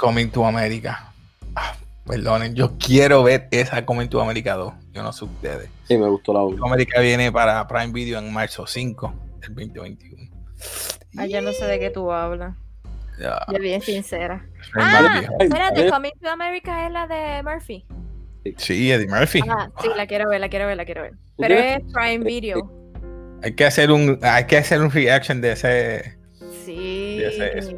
Coming 0.00 0.30
to 0.30 0.46
America. 0.46 1.12
Ah, 1.54 1.74
perdonen, 2.06 2.54
yo 2.54 2.78
quiero 2.78 3.22
ver 3.22 3.48
esa 3.50 3.84
Coming 3.84 4.08
to 4.08 4.18
America 4.18 4.54
2. 4.54 4.72
Yo 4.92 5.02
no 5.02 5.12
sé 5.12 5.26
ustedes. 5.26 5.68
Sí, 5.86 5.98
me 5.98 6.08
gustó 6.08 6.32
la 6.32 6.42
1. 6.42 6.64
América 6.64 7.00
viene 7.02 7.30
para 7.30 7.68
Prime 7.68 7.92
Video 7.92 8.18
en 8.18 8.32
marzo 8.32 8.66
5 8.66 9.14
del 9.40 9.54
2021. 9.54 10.30
Ay, 11.18 11.30
yo 11.30 11.42
no 11.42 11.52
sé 11.52 11.66
de 11.66 11.78
qué 11.78 11.90
tú 11.90 12.10
hablas. 12.10 12.56
Ya, 13.20 13.44
Yo 13.52 13.58
bien 13.58 13.82
sincera. 13.82 14.46
Ah, 14.74 15.20
espérate. 15.38 15.90
Coming 15.90 16.12
to 16.22 16.30
America 16.30 16.86
es 16.86 16.92
la 16.92 17.06
de 17.06 17.42
Murphy. 17.42 17.84
Sí, 18.56 18.90
Eddie 18.90 19.06
Murphy. 19.06 19.42
Ah, 19.46 19.68
sí, 19.82 19.90
la 19.94 20.06
quiero 20.06 20.30
ver, 20.30 20.40
la 20.40 20.48
quiero 20.48 20.66
ver, 20.66 20.78
la 20.78 20.86
quiero 20.86 21.02
ver. 21.02 21.12
¿Tú 21.12 21.18
Pero 21.42 21.54
es 21.56 21.80
Prime 21.92 22.24
Video. 22.24 22.72
Hay 23.42 23.54
que 23.54 23.66
hacer 23.66 23.90
un, 23.90 24.18
hay 24.22 24.46
que 24.46 24.56
hacer 24.56 24.80
un 24.80 24.90
reaction 24.90 25.42
de 25.42 25.52
ese. 25.52 26.18
Sí. 26.64 27.18
Ya 27.20 27.30
sé 27.32 27.76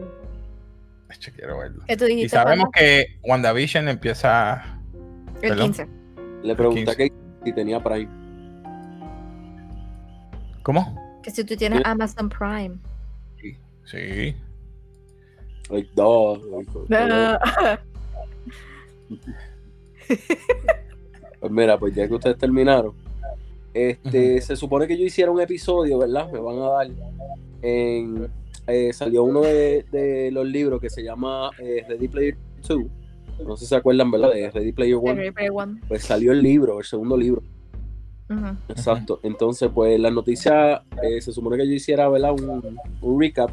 Yo 1.20 1.32
quiero 1.32 1.58
verlo. 1.58 1.82
¿Qué 1.86 1.96
tú 1.96 2.06
Y 2.06 2.28
sabemos 2.28 2.68
que 2.72 3.18
WandaVision 3.22 3.88
empieza. 3.88 4.78
El 5.42 5.50
perdón. 5.50 5.72
15. 5.72 5.88
Le 6.42 6.54
pregunté 6.54 6.90
a 6.90 6.94
15. 6.94 7.08
Kate 7.08 7.14
si 7.44 7.52
tenía 7.52 7.82
Prime. 7.82 8.08
¿Cómo? 10.62 11.20
Que 11.22 11.30
si 11.30 11.44
tú 11.44 11.56
tienes. 11.56 11.82
Amazon 11.84 12.28
Prime. 12.28 12.78
Sí. 13.84 14.34
Like, 15.70 15.90
dos. 15.94 16.40
like, 16.46 16.70
Pues 21.40 21.52
mira, 21.52 21.78
pues 21.78 21.94
ya 21.94 22.06
que 22.06 22.14
ustedes 22.14 22.38
terminaron, 22.38 22.94
este, 23.74 24.40
se 24.40 24.54
supone 24.54 24.86
que 24.86 24.96
yo 24.96 25.04
hiciera 25.04 25.30
un 25.30 25.40
episodio, 25.40 25.98
¿verdad? 25.98 26.30
Me 26.30 26.38
van 26.38 26.58
a 26.58 26.68
dar. 26.68 26.86
En, 27.62 28.30
eh, 28.66 28.92
salió 28.92 29.24
uno 29.24 29.40
de, 29.40 29.84
de 29.90 30.30
los 30.30 30.46
libros 30.46 30.80
que 30.80 30.90
se 30.90 31.02
llama 31.02 31.50
eh, 31.58 31.84
Ready 31.88 32.08
Player 32.08 32.36
2. 32.66 32.82
No 33.44 33.56
sé 33.56 33.64
si 33.64 33.68
se 33.70 33.76
acuerdan, 33.76 34.10
¿verdad? 34.10 34.32
De 34.32 34.50
Ready 34.50 34.72
Player 34.72 34.96
1. 34.96 35.14
Ready 35.14 35.30
Player 35.30 35.52
One. 35.54 35.80
Pues 35.88 36.04
salió 36.04 36.32
el 36.32 36.42
libro, 36.42 36.78
el 36.78 36.84
segundo 36.84 37.16
libro. 37.16 37.42
Exacto. 38.68 39.20
Entonces, 39.22 39.70
pues 39.74 40.00
la 40.00 40.10
noticia, 40.10 40.82
eh, 41.02 41.20
se 41.20 41.32
supone 41.32 41.58
que 41.58 41.66
yo 41.66 41.74
hiciera, 41.74 42.08
¿verdad? 42.08 42.32
Un, 42.32 42.78
un 43.02 43.20
recap. 43.20 43.50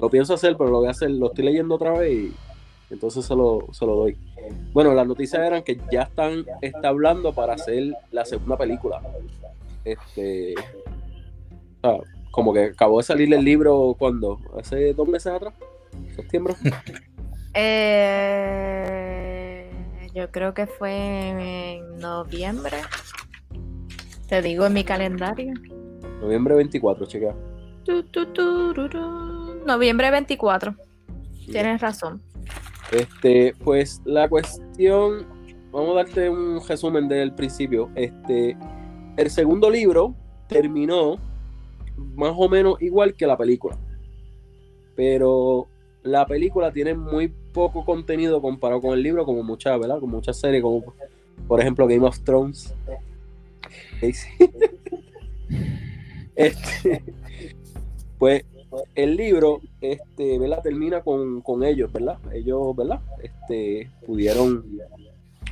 Lo 0.00 0.08
pienso 0.08 0.34
hacer, 0.34 0.56
pero 0.56 0.70
lo 0.70 0.78
voy 0.78 0.88
a 0.88 0.92
hacer, 0.92 1.10
lo 1.10 1.26
estoy 1.26 1.44
leyendo 1.44 1.74
otra 1.74 1.92
vez 1.92 2.12
y 2.12 2.32
Entonces 2.90 3.24
se 3.26 3.34
lo, 3.34 3.68
se 3.72 3.84
lo 3.84 3.96
doy. 3.96 4.16
Bueno, 4.72 4.94
las 4.94 5.06
noticias 5.06 5.42
eran 5.42 5.62
que 5.62 5.78
ya 5.92 6.02
están 6.02 6.46
está 6.62 6.88
hablando 6.88 7.34
para 7.34 7.54
hacer 7.54 7.92
la 8.12 8.24
segunda 8.24 8.56
película. 8.56 9.02
Este, 9.84 10.54
sea, 11.84 11.98
como 12.34 12.52
que 12.52 12.64
acabó 12.64 12.98
de 12.98 13.04
salir 13.04 13.32
el 13.32 13.44
libro 13.44 13.94
cuando, 13.96 14.40
hace 14.58 14.92
dos 14.92 15.06
meses 15.06 15.32
atrás, 15.32 15.54
septiembre. 16.16 16.54
Eh, 17.56 18.90
yo 20.12 20.28
creo 20.32 20.54
que 20.54 20.66
fue 20.66 21.28
en 21.28 21.98
noviembre. 21.98 22.78
Te 24.28 24.42
digo 24.42 24.66
en 24.66 24.72
mi 24.72 24.82
calendario. 24.82 25.54
Noviembre 26.20 26.56
24, 26.56 27.06
chequea. 27.06 27.32
Tu, 27.84 28.02
tu, 28.02 28.26
tururú. 28.32 29.62
Noviembre 29.64 30.10
24. 30.10 30.74
Tienes 31.46 31.80
razón. 31.80 32.20
Este, 32.90 33.54
pues 33.62 34.02
la 34.04 34.28
cuestión, 34.28 35.24
vamos 35.70 35.92
a 35.92 36.02
darte 36.02 36.28
un 36.28 36.60
resumen 36.68 37.06
del 37.06 37.32
principio. 37.36 37.88
Este, 37.94 38.56
el 39.16 39.30
segundo 39.30 39.70
libro 39.70 40.12
terminó 40.48 41.20
más 41.96 42.32
o 42.36 42.48
menos 42.48 42.80
igual 42.80 43.14
que 43.14 43.26
la 43.26 43.36
película. 43.36 43.78
Pero 44.96 45.68
la 46.02 46.26
película 46.26 46.72
tiene 46.72 46.94
muy 46.94 47.28
poco 47.52 47.84
contenido 47.84 48.40
comparado 48.40 48.80
con 48.80 48.94
el 48.94 49.02
libro, 49.02 49.24
como 49.24 49.42
muchas, 49.42 49.78
¿verdad? 49.78 50.00
Como 50.00 50.16
muchas 50.16 50.38
series, 50.38 50.62
como 50.62 50.94
por 51.48 51.60
ejemplo 51.60 51.86
Game 51.86 52.06
of 52.06 52.20
Thrones. 52.20 52.74
Este, 56.36 57.00
pues 58.18 58.44
el 58.96 59.16
libro, 59.16 59.60
este, 59.80 60.36
¿verdad? 60.38 60.62
Termina 60.62 61.00
con, 61.02 61.40
con 61.42 61.62
ellos, 61.62 61.92
¿verdad? 61.92 62.18
Ellos, 62.32 62.74
¿verdad? 62.74 63.00
Este, 63.22 63.88
pudieron, 64.04 64.64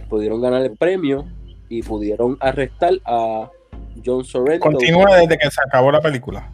pudieron 0.08 0.40
ganar 0.40 0.62
el 0.62 0.76
premio 0.76 1.24
y 1.68 1.82
pudieron 1.82 2.36
arrestar 2.40 2.94
a 3.04 3.48
John 4.04 4.24
Sorrento. 4.24 4.64
Continúa 4.64 5.16
desde 5.18 5.38
que 5.38 5.50
se 5.50 5.60
acabó 5.64 5.90
la 5.92 6.00
película. 6.00 6.50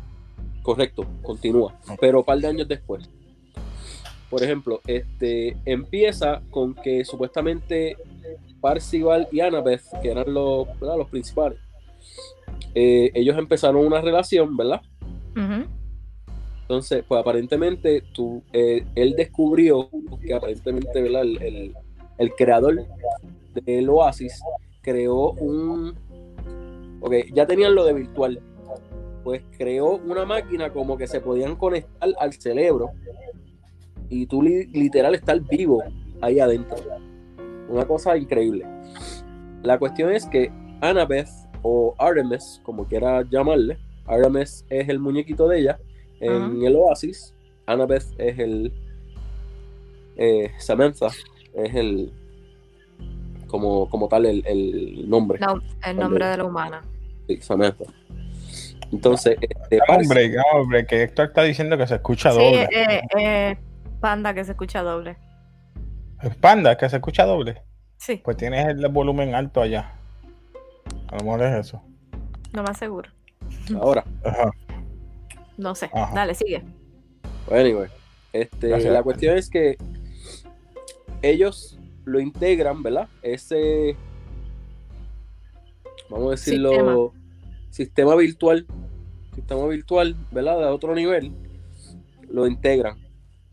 Correcto, 0.63 1.05
continúa. 1.23 1.75
Pero 2.01 2.19
un 2.21 2.25
par 2.25 2.39
de 2.39 2.47
años 2.49 2.69
después. 2.69 3.09
Por 4.31 4.43
ejemplo, 4.43 4.81
este 4.87 5.57
empieza 5.65 6.43
con 6.51 6.75
que 6.75 7.05
supuestamente 7.05 7.97
Parcival 8.61 9.27
y 9.33 9.41
Annabeth, 9.41 9.83
que 10.03 10.11
eran 10.11 10.33
los, 10.35 10.67
¿verdad? 10.79 10.99
los 10.99 11.09
principales, 11.09 11.59
eh, 12.75 13.11
ellos 13.15 13.39
empezaron 13.39 13.87
una 13.87 14.01
relación, 14.03 14.57
¿verdad? 14.57 14.83
Entonces, 16.63 17.03
pues 17.09 17.21
aparentemente 17.21 18.03
tú, 18.13 18.43
eh, 18.53 18.85
él 18.95 19.15
descubrió 19.17 19.89
que 20.21 20.35
aparentemente 20.35 21.01
¿verdad? 21.01 21.23
El, 21.23 21.43
el- 21.43 21.75
el 22.19 22.33
creador 22.35 22.85
del 23.55 23.89
Oasis 23.89 24.43
creó 24.83 25.31
un... 25.35 25.95
Ok, 27.01 27.15
ya 27.33 27.47
tenían 27.47 27.75
lo 27.75 27.85
de 27.85 27.93
virtual. 27.95 28.41
Pues 29.25 29.43
creó 29.59 29.97
una 29.97 30.25
máquina 30.25 30.73
como 30.73 30.97
que 30.97 31.07
se 31.07 31.21
podían 31.21 31.57
conectar 31.57 32.09
al 32.19 32.33
cerebro 32.33 32.91
y 34.09 34.27
tú 34.27 34.43
li- 34.43 34.67
literal 34.69 35.15
estar 35.15 35.39
vivo 35.41 35.83
ahí 36.21 36.41
adentro. 36.41 36.77
Una 37.69 37.85
cosa 37.87 38.17
increíble. 38.17 38.65
La 39.63 39.79
cuestión 39.79 40.11
es 40.13 40.25
que 40.27 40.51
Annabeth 40.81 41.29
o 41.63 41.95
Artemis, 41.99 42.61
como 42.63 42.87
quiera 42.87 43.23
llamarle, 43.29 43.77
Artemis 44.07 44.65
es 44.71 44.89
el 44.89 44.99
muñequito 44.99 45.47
de 45.49 45.61
ella 45.61 45.79
en 46.21 46.63
el 46.65 46.77
Oasis. 46.77 47.35
Annabeth 47.67 48.05
es 48.19 48.39
el. 48.39 48.73
eh, 50.17 50.51
Samantha 50.59 51.09
es 51.55 51.75
el. 51.75 52.13
Como, 53.49 53.89
como 53.91 54.09
tal, 54.09 54.27
el, 54.27 54.47
el 54.47 55.09
nombre. 55.11 55.39
No, 55.41 55.61
el 55.85 55.97
nombre 55.97 56.27
de 56.27 56.37
la 56.37 56.45
humana. 56.45 56.83
Sí, 57.27 57.39
Samantha. 57.41 57.85
Entonces, 58.93 59.37
este, 59.41 59.79
Parsi- 59.81 60.03
Hombre, 60.03 60.37
hombre, 60.55 60.87
que 60.87 61.03
Héctor 61.03 61.27
está 61.29 61.43
diciendo 61.43 61.77
que 61.77 61.87
se 61.87 61.97
escucha 61.97 62.31
Sí, 62.33 62.39
doble. 62.39 62.63
eh, 62.73 63.03
eh, 63.19 63.57
panda 64.01 64.33
que 64.35 64.45
se 64.45 64.53
escucha 64.53 64.83
doble. 64.83 65.17
Es 66.23 66.35
Panda, 66.37 66.77
que 66.77 66.89
se 66.89 66.97
escucha 66.97 67.25
doble. 67.25 67.63
Sí, 67.97 68.21
Pues 68.25 68.37
tienes 68.37 68.67
el 68.67 68.87
volumen 68.89 69.35
alto 69.35 69.61
allá. 69.61 69.93
A 71.09 71.17
lo 71.17 71.25
mejor 71.25 71.43
es 71.43 71.67
eso. 71.67 71.83
no 72.53 72.63
más 72.63 72.79
seguro. 72.79 73.11
ahora. 73.81 74.05
Ajá. 74.25 74.51
No 75.57 75.75
sé. 75.75 75.91
Ajá. 75.93 76.15
Dale, 76.15 76.35
sigue. 76.35 76.63
Well, 77.49 77.61
anyway, 77.61 77.89
este, 78.33 78.69
Gracias. 78.69 78.93
la 78.93 79.03
cuestión 79.03 79.37
es 79.37 79.49
que 79.51 79.77
ellos 81.23 81.78
lo 82.09 82.21
integran, 82.21 82.83
¿verdad? 82.83 83.09
Ese, 83.23 83.97
vamos 86.09 86.29
a 86.29 86.31
decirlo, 86.31 87.13
sistema, 87.71 88.15
virtual, 88.17 88.67
sistema 89.35 89.67
virtual, 89.67 90.17
¿verdad? 90.33 90.59
De 90.59 90.65
otro 90.65 90.95
nivel, 90.95 91.33
lo 92.29 92.47
integran. 92.47 92.99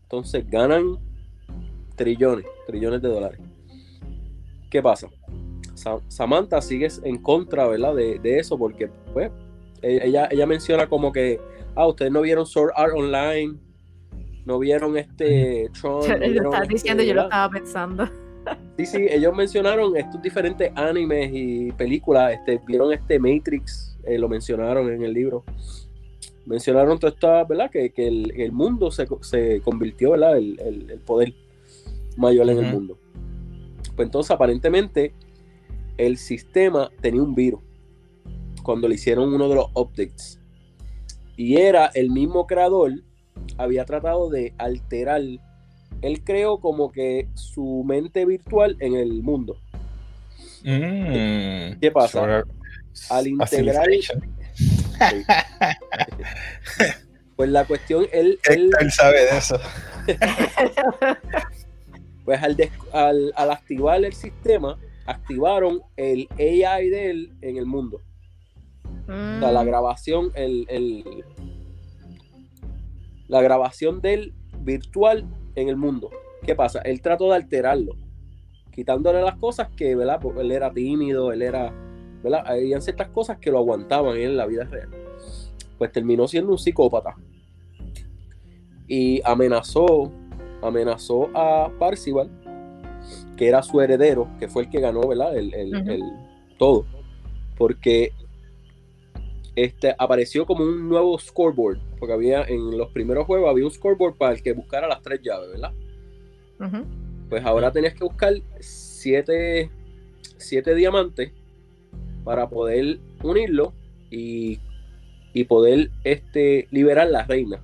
Entonces 0.02 0.48
ganan 0.48 0.98
trillones, 1.96 2.46
trillones 2.66 3.02
de 3.02 3.08
dólares. 3.08 3.40
¿Qué 4.70 4.82
pasa? 4.82 5.08
Sa- 5.74 6.00
Samantha 6.08 6.60
sigue 6.60 6.88
en 7.04 7.18
contra, 7.18 7.66
¿verdad? 7.66 7.94
De, 7.94 8.18
de 8.18 8.38
eso 8.38 8.56
porque, 8.58 8.88
pues, 9.12 9.30
e- 9.82 10.00
ella, 10.02 10.28
ella 10.30 10.46
menciona 10.46 10.88
como 10.88 11.12
que, 11.12 11.40
ah, 11.74 11.86
ustedes 11.86 12.10
no 12.10 12.22
vieron 12.22 12.46
Sword 12.46 12.72
Art 12.74 12.94
Online, 12.96 13.58
no 14.44 14.58
vieron 14.58 14.96
este 14.96 15.68
Tron. 15.78 16.00
no 16.08 16.16
lo 16.16 16.50
estás 16.50 16.62
este, 16.62 16.74
diciendo, 16.74 17.02
yo 17.02 17.14
lo 17.14 17.22
estaba 17.22 17.50
pensando. 17.50 18.08
Sí, 18.76 18.86
sí, 18.86 19.06
ellos 19.08 19.34
mencionaron 19.34 19.96
estos 19.96 20.20
diferentes 20.22 20.70
animes 20.74 21.30
y 21.32 21.72
películas, 21.72 22.34
este, 22.34 22.60
vieron 22.66 22.92
este 22.92 23.18
Matrix, 23.18 23.96
eh, 24.04 24.18
lo 24.18 24.28
mencionaron 24.28 24.92
en 24.92 25.02
el 25.02 25.12
libro. 25.12 25.44
Mencionaron 26.44 26.98
toda 26.98 27.12
esta, 27.12 27.44
¿verdad? 27.44 27.70
Que, 27.70 27.90
que 27.90 28.06
el, 28.06 28.32
el 28.40 28.52
mundo 28.52 28.90
se, 28.90 29.06
se 29.22 29.60
convirtió, 29.62 30.12
¿verdad? 30.12 30.36
El, 30.36 30.60
el- 30.60 30.90
el 30.90 31.00
poder 31.00 31.34
mayor 32.16 32.48
en 32.50 32.58
el 32.58 32.72
mundo. 32.72 32.98
Pues 33.96 34.06
entonces, 34.06 34.30
aparentemente, 34.30 35.12
el 35.96 36.18
sistema 36.18 36.90
tenía 37.00 37.22
un 37.22 37.34
virus 37.34 37.60
cuando 38.62 38.86
le 38.88 38.94
hicieron 38.96 39.32
uno 39.32 39.48
de 39.48 39.54
los 39.56 39.66
updates. 39.74 40.38
Y 41.36 41.56
era 41.56 41.86
el 41.94 42.10
mismo 42.10 42.46
creador, 42.46 42.92
había 43.58 43.84
tratado 43.84 44.28
de 44.30 44.54
alterar 44.58 45.22
él 46.02 46.22
creó 46.24 46.58
como 46.60 46.90
que 46.92 47.28
su 47.34 47.84
mente 47.86 48.24
virtual 48.24 48.76
en 48.80 48.94
el 48.96 49.22
mundo. 49.22 49.58
Mm. 50.62 51.78
¿Qué 51.80 51.90
pasa? 51.92 52.44
Al 53.10 53.26
integrar-. 53.26 53.86
Pues 57.36 57.50
la 57.50 57.66
cuestión, 57.66 58.06
él, 58.12 58.40
él, 58.48 58.72
sabe 58.90 59.20
de 59.20 59.36
eso. 59.36 59.60
pues 62.24 62.42
al, 62.42 62.56
des- 62.56 62.70
al, 62.94 63.30
al 63.36 63.50
activar 63.50 64.02
el 64.02 64.14
sistema, 64.14 64.78
activaron 65.04 65.82
el 65.98 66.28
AI 66.38 66.88
de 66.88 67.10
él 67.10 67.32
en 67.42 67.58
el 67.58 67.66
mundo. 67.66 68.00
O 69.06 69.38
sea, 69.38 69.52
la 69.52 69.62
Mm, 69.62 69.66
grabación, 69.66 70.32
el, 70.34 70.64
el- 70.70 71.24
la 73.28 73.42
grabación 73.42 74.00
del 74.00 74.32
virtual 74.60 75.26
en 75.56 75.68
el 75.68 75.76
mundo. 75.76 76.10
¿Qué 76.42 76.54
pasa? 76.54 76.80
Él 76.82 77.00
trató 77.02 77.30
de 77.30 77.36
alterarlo, 77.36 77.96
quitándole 78.70 79.20
las 79.22 79.36
cosas 79.36 79.68
que, 79.76 79.96
¿verdad? 79.96 80.20
Porque 80.20 80.42
él 80.42 80.52
era 80.52 80.70
tímido, 80.72 81.32
él 81.32 81.42
era, 81.42 81.72
¿verdad? 82.22 82.44
Habían 82.46 82.82
ciertas 82.82 83.08
cosas 83.08 83.38
que 83.38 83.50
lo 83.50 83.58
aguantaban 83.58 84.16
en 84.16 84.36
la 84.36 84.46
vida 84.46 84.64
real. 84.64 84.90
Pues 85.78 85.90
terminó 85.92 86.28
siendo 86.28 86.52
un 86.52 86.58
psicópata. 86.58 87.16
Y 88.86 89.20
amenazó, 89.24 90.12
amenazó 90.62 91.28
a 91.34 91.70
Parcival, 91.78 92.30
que 93.36 93.48
era 93.48 93.62
su 93.62 93.80
heredero, 93.80 94.28
que 94.38 94.48
fue 94.48 94.64
el 94.64 94.70
que 94.70 94.80
ganó, 94.80 95.00
¿verdad? 95.08 95.36
El, 95.36 95.52
el- 95.54 96.02
todo. 96.58 96.86
Porque 97.58 98.12
este, 99.56 99.94
apareció 99.98 100.44
como 100.44 100.62
un 100.62 100.88
nuevo 100.88 101.18
scoreboard, 101.18 101.78
porque 101.98 102.12
había 102.12 102.42
en 102.42 102.76
los 102.76 102.90
primeros 102.90 103.26
juegos 103.26 103.50
había 103.50 103.64
un 103.64 103.70
scoreboard 103.70 104.16
para 104.16 104.34
el 104.34 104.42
que 104.42 104.52
buscara 104.52 104.86
las 104.86 105.02
tres 105.02 105.20
llaves, 105.22 105.50
¿verdad? 105.50 105.72
Pues 107.28 107.44
ahora 107.44 107.72
tenías 107.72 107.94
que 107.94 108.04
buscar 108.04 108.34
siete, 108.60 109.70
siete 110.36 110.74
diamantes 110.74 111.32
para 112.22 112.48
poder 112.48 112.98
unirlo 113.22 113.72
y, 114.10 114.60
y 115.32 115.44
poder 115.44 115.90
este, 116.04 116.68
liberar 116.70 117.08
la 117.08 117.24
reina. 117.24 117.60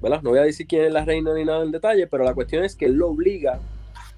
¿Verdad? 0.00 0.22
No 0.22 0.30
voy 0.30 0.38
a 0.38 0.42
decir 0.42 0.66
quién 0.66 0.84
es 0.84 0.92
la 0.92 1.04
reina 1.04 1.34
ni 1.34 1.44
nada 1.44 1.62
en 1.62 1.72
detalle, 1.72 2.06
pero 2.06 2.24
la 2.24 2.34
cuestión 2.34 2.64
es 2.64 2.74
que 2.74 2.86
él 2.86 2.94
lo 2.94 3.08
obliga 3.08 3.60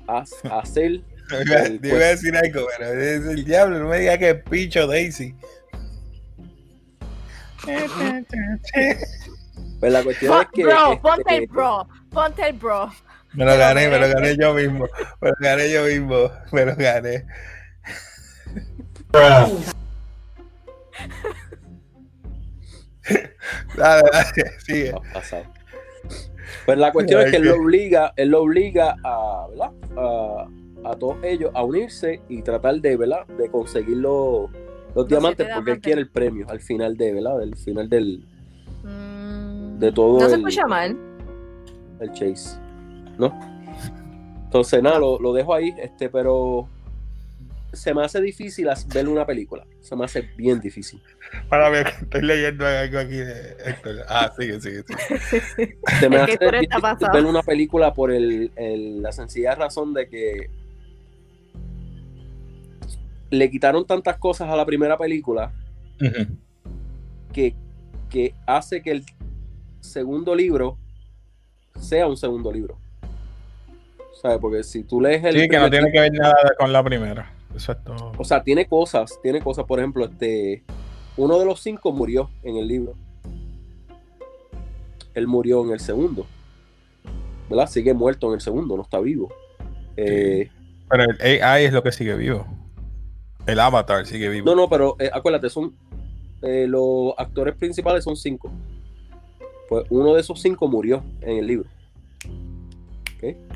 a, 0.06 0.24
a 0.44 0.58
hacer 0.58 1.00
Te 1.38 1.42
iba- 1.44 1.60
a 1.60 1.78
pues- 1.80 2.20
decir 2.20 2.36
algo, 2.36 2.66
pero 2.76 2.92
es 2.92 3.26
el 3.26 3.44
diablo, 3.44 3.78
no 3.78 3.88
me 3.88 3.98
digas 3.98 4.18
que 4.18 4.30
es 4.30 4.42
Picho 4.44 4.86
Daisy. 4.86 5.34
Pues 9.80 9.92
la 9.92 10.02
cuestión 10.02 10.40
es 10.42 10.48
que. 10.52 10.64
bro, 10.64 10.92
este, 10.92 11.00
ponte 11.00 11.36
el 11.36 11.46
bro, 11.46 11.88
ponte 12.10 12.46
el 12.48 12.52
bro. 12.52 12.92
Me 13.32 13.46
lo 13.46 13.56
gané, 13.56 13.88
me 13.88 13.98
lo 13.98 14.08
gané 14.08 14.36
yo 14.36 14.52
mismo. 14.52 14.86
Me 15.22 15.28
lo 15.30 15.34
gané 15.40 15.70
yo 15.70 15.84
mismo. 15.84 16.30
Me 16.52 16.66
lo 16.66 16.76
gané. 16.76 17.24
dale, 23.76 24.02
dale, 24.12 24.58
sigue. 24.64 24.92
Pues 26.66 26.78
la 26.78 26.92
cuestión 26.92 27.22
es 27.22 27.30
que 27.30 27.36
él 27.38 27.44
lo 27.44 27.54
obliga, 27.56 28.12
él 28.16 28.28
lo 28.28 28.42
obliga 28.42 28.96
a, 29.02 29.46
¿verdad? 29.48 29.70
A, 29.96 30.46
a 30.84 30.94
todos 30.96 31.16
ellos 31.22 31.50
a 31.54 31.62
unirse 31.64 32.20
y 32.28 32.42
tratar 32.42 32.76
de, 32.80 32.96
¿verdad? 32.96 33.26
De 33.26 33.50
conseguir 33.50 33.98
los, 33.98 34.50
los 34.94 35.06
diamantes 35.08 35.48
porque 35.54 35.72
él 35.72 35.80
quiere 35.80 36.00
el 36.00 36.08
premio 36.08 36.46
al 36.48 36.60
final 36.60 36.96
de, 36.96 37.12
¿verdad? 37.14 37.38
Del 37.38 37.56
final 37.56 37.88
del, 37.88 38.24
Mm, 38.82 39.78
de 39.78 39.92
todo 39.92 40.20
No 40.20 40.28
se 40.28 40.34
el- 40.36 40.40
escucha 40.40 40.66
mal. 40.66 40.96
el 42.00 42.12
chase, 42.12 42.58
¿no? 43.18 43.38
Entonces, 44.44 44.82
nada, 44.82 44.98
lo, 44.98 45.18
lo 45.20 45.32
dejo 45.34 45.52
ahí, 45.54 45.74
este, 45.78 46.08
pero 46.08 46.66
se 47.72 47.92
me 47.94 48.02
hace 48.02 48.20
difícil 48.22 48.68
ver 48.92 49.06
una 49.08 49.24
película. 49.26 49.64
Se 49.80 49.94
me 49.94 50.04
hace 50.06 50.22
bien 50.36 50.60
difícil. 50.60 51.00
Para 51.48 51.68
ver, 51.68 51.86
estoy 52.00 52.22
leyendo 52.22 52.66
algo 52.66 52.98
aquí 52.98 53.16
de 53.18 53.50
Héctor. 53.64 53.96
Ah, 54.08 54.32
sigue, 54.36 54.60
sigue, 54.60 54.82
sigue. 54.82 55.76
Se 56.00 56.08
me 56.08 56.16
hace 56.20 56.38
difícil 56.38 57.08
ver 57.12 57.24
una 57.26 57.42
película 57.42 57.92
por 57.94 58.10
el, 58.10 58.50
el- 58.56 59.02
la 59.02 59.12
sencilla 59.12 59.54
razón 59.54 59.92
de 59.94 60.08
que 60.08 60.50
le 63.30 63.50
quitaron 63.50 63.86
tantas 63.86 64.18
cosas 64.18 64.48
a 64.48 64.56
la 64.56 64.66
primera 64.66 64.98
película 64.98 65.52
que, 67.32 67.54
que 68.08 68.34
hace 68.46 68.82
que 68.82 68.90
el 68.90 69.04
segundo 69.80 70.34
libro 70.34 70.78
sea 71.78 72.06
un 72.06 72.16
segundo 72.16 72.52
libro. 72.52 72.78
¿Sabes? 74.20 74.38
Porque 74.38 74.62
si 74.62 74.84
tú 74.84 75.00
lees 75.00 75.24
el. 75.24 75.34
Sí, 75.34 75.48
que 75.48 75.58
no 75.58 75.70
tiene 75.70 75.90
que 75.90 76.00
ver 76.00 76.12
nada 76.12 76.34
con 76.58 76.72
la 76.72 76.82
primera. 76.82 77.32
Todo. 77.84 78.12
O 78.16 78.24
sea, 78.24 78.42
tiene 78.42 78.66
cosas, 78.66 79.18
tiene 79.22 79.40
cosas, 79.40 79.64
por 79.64 79.80
ejemplo, 79.80 80.04
este, 80.04 80.62
uno 81.16 81.38
de 81.38 81.44
los 81.44 81.60
cinco 81.60 81.92
murió 81.92 82.30
en 82.42 82.56
el 82.56 82.68
libro. 82.68 82.94
Él 85.14 85.26
murió 85.26 85.64
en 85.64 85.72
el 85.72 85.80
segundo. 85.80 86.26
¿Verdad? 87.48 87.66
Sigue 87.66 87.92
muerto 87.92 88.28
en 88.28 88.34
el 88.34 88.40
segundo, 88.40 88.76
no 88.76 88.82
está 88.82 89.00
vivo. 89.00 89.32
Eh, 89.96 90.48
Pero 90.88 91.04
el 91.18 91.42
AI 91.42 91.64
es 91.64 91.72
lo 91.72 91.82
que 91.82 91.90
sigue 91.90 92.14
vivo. 92.14 92.46
El 93.52 93.60
avatar 93.60 94.06
sigue 94.06 94.28
vivo. 94.28 94.46
no, 94.46 94.54
no, 94.54 94.68
pero 94.68 94.96
eh, 94.98 95.10
acuérdate, 95.12 95.50
son 95.50 95.74
eh, 96.42 96.66
los 96.68 97.14
actores 97.18 97.54
principales 97.56 98.04
son 98.04 98.16
cinco. 98.16 98.50
Pues 99.68 99.84
uno 99.90 100.14
de 100.14 100.20
esos 100.20 100.40
cinco 100.40 100.66
murió 100.68 101.02
en 101.20 101.38
el 101.38 101.46
libro. 101.46 101.68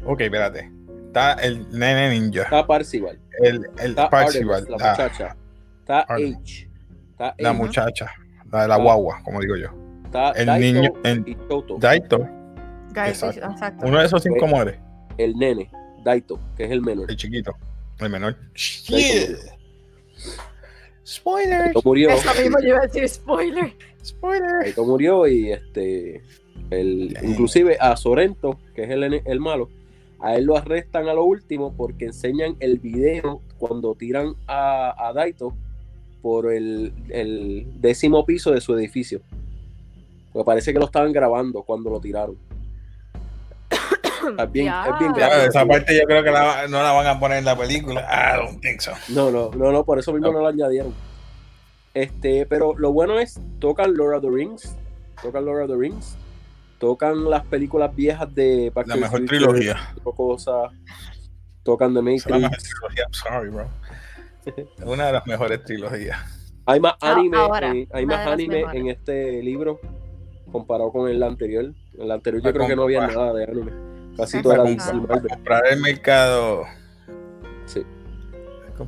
Ok, 0.04 0.20
espérate. 0.20 0.70
Está 1.06 1.34
el 1.34 1.66
nene 1.70 2.10
ninja. 2.10 2.42
Está 2.42 2.66
Parcival, 2.66 3.18
El, 3.42 3.56
el 3.78 3.90
está 3.90 4.10
Parcival. 4.10 4.60
Artemis, 4.60 4.70
la 4.70 4.86
La, 4.86 4.90
muchacha, 4.92 5.36
está 5.80 6.00
Artemis. 6.00 6.36
H, 6.36 6.68
está 7.10 7.34
la 7.38 7.52
muchacha. 7.52 8.10
La 8.52 8.62
de 8.62 8.68
la 8.68 8.74
Ah. 8.74 8.78
guagua, 8.78 9.20
como 9.24 9.40
digo 9.40 9.56
yo. 9.56 9.68
está 10.04 10.30
el 10.32 10.46
Daito 10.46 10.66
niño- 10.80 10.92
el- 11.04 11.24
y 11.28 11.34
Shoto. 11.48 11.76
Daito. 11.78 12.18
Guys, 12.94 13.22
Exacto. 13.22 13.50
exacto. 13.50 13.86
Uno 13.86 13.98
de 13.98 14.06
esos 14.06 14.22
cinco 14.22 14.46
muere. 14.46 14.78
El 15.18 15.34
nene, 15.36 15.70
Daito, 16.04 16.38
que 16.56 16.64
es 16.64 16.70
el 16.70 16.80
menor. 16.82 17.10
El 17.10 17.16
chiquito. 17.16 17.54
El 18.00 18.10
menor. 18.10 18.36
Daito 18.90 19.38
Spoiler. 21.06 21.72
Murió. 21.84 22.10
Eso 22.10 22.30
mismo 22.40 22.58
yo 22.60 22.68
iba 22.68 22.78
a 22.78 22.86
decir 22.86 23.08
spoiler. 23.08 23.74
Spoiler. 24.04 24.64
Daito 24.64 24.84
murió 24.84 25.26
y 25.26 25.52
este 25.52 26.22
el, 26.70 27.16
inclusive 27.22 27.76
a 27.78 27.96
Sorrento, 27.96 28.58
que 28.74 28.84
es 28.84 28.90
el, 28.90 29.22
el 29.24 29.40
malo, 29.40 29.68
a 30.20 30.36
él 30.36 30.44
lo 30.44 30.56
arrestan 30.56 31.08
a 31.08 31.14
lo 31.14 31.24
último 31.24 31.74
porque 31.76 32.06
enseñan 32.06 32.56
el 32.60 32.78
video 32.78 33.42
cuando 33.58 33.94
tiran 33.94 34.34
a, 34.46 35.08
a 35.08 35.12
Daito 35.12 35.54
por 36.22 36.50
el, 36.50 36.92
el 37.10 37.66
décimo 37.80 38.24
piso 38.24 38.50
de 38.50 38.62
su 38.62 38.74
edificio. 38.74 39.20
Porque 40.32 40.46
parece 40.46 40.72
que 40.72 40.78
lo 40.78 40.86
estaban 40.86 41.12
grabando 41.12 41.62
cuando 41.62 41.90
lo 41.90 42.00
tiraron. 42.00 42.38
Es 44.38 44.52
bien, 44.52 44.68
es 44.68 44.84
gráfico. 45.16 45.48
esa 45.48 45.66
parte 45.66 45.96
yo 45.98 46.04
creo 46.06 46.22
que 46.22 46.30
la- 46.30 46.66
no 46.68 46.82
la 46.82 46.92
van 46.92 47.06
a 47.06 47.18
poner 47.20 47.38
en 47.38 47.44
la 47.44 47.56
película. 47.56 48.00
I 48.02 48.36
don't 48.38 48.60
think 48.60 48.80
so. 48.80 48.92
No, 49.08 49.30
no, 49.30 49.50
no, 49.52 49.72
no, 49.72 49.84
por 49.84 49.98
eso 49.98 50.12
mismo 50.12 50.32
no 50.32 50.40
lo 50.40 50.48
añadieron. 50.48 50.94
Este, 51.94 52.44
pero 52.46 52.74
lo 52.76 52.92
bueno 52.92 53.18
es, 53.20 53.40
tocan 53.60 53.94
Lord 53.96 54.16
of 54.16 54.22
the 54.22 54.30
Rings, 54.30 54.76
tocan 55.22 55.44
Lord 55.44 55.62
of 55.62 55.68
the 55.70 55.76
Rings, 55.76 56.16
tocan 56.78 57.30
las 57.30 57.44
películas 57.44 57.94
viejas 57.94 58.34
de 58.34 58.70
Back 58.74 58.88
La 58.88 58.96
mejor 58.96 59.24
trilogía. 59.26 59.76
cosas, 60.16 60.72
tocan 61.62 61.94
The 61.94 62.14
es 62.14 62.26
la 62.26 62.36
mejor 62.38 62.50
Matrix. 62.50 62.70
trilogía. 62.70 63.04
I'm 63.04 63.12
sorry, 63.14 63.50
bro. 63.50 63.68
Es 64.78 64.84
una 64.84 65.06
de 65.06 65.12
las 65.12 65.26
mejores 65.26 65.62
trilogías. 65.64 66.18
Hay 66.66 66.80
más 66.80 66.94
Ah, 67.00 67.12
anime, 67.12 67.36
ahora, 67.36 67.68
en, 67.70 67.88
hay 67.92 68.06
más 68.06 68.26
anime 68.26 68.56
mejores. 68.56 68.80
en 68.80 68.88
este 68.88 69.42
libro 69.42 69.80
comparado 70.50 70.90
con 70.92 71.08
el 71.08 71.22
anterior. 71.22 71.66
En 71.94 72.00
el 72.02 72.10
anterior 72.10 72.42
yo 72.42 72.52
creo 72.52 72.66
que 72.66 72.76
no 72.76 72.82
había 72.82 73.06
nada 73.06 73.32
de 73.34 73.44
anime. 73.44 73.72
Casi 74.16 74.42
Para, 74.42 74.62
comprar, 74.62 75.62
el 75.70 75.80
mercado. 75.80 76.64
Sí. 77.66 77.82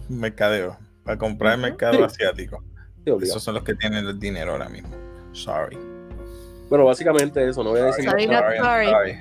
Mercadeo. 0.08 0.76
Para 1.04 1.18
comprar 1.18 1.54
el 1.54 1.60
mercado 1.60 1.94
Sí. 1.98 2.02
asiático. 2.02 2.62
Sí. 3.04 3.12
Esos 3.22 3.42
son 3.42 3.54
los 3.54 3.64
que 3.64 3.74
tienen 3.74 4.06
el 4.06 4.18
dinero 4.18 4.52
ahora 4.52 4.68
mismo. 4.68 4.90
Sorry. 5.32 5.78
Bueno, 6.68 6.84
básicamente 6.84 7.48
eso, 7.48 7.62
no 7.62 7.70
voy 7.70 7.80
a 7.80 7.84
decir 7.86 8.04
Sorry, 8.04 8.26
más. 8.26 8.42
not 8.42 8.56
sorry. 8.64 8.86
sorry. 8.88 9.18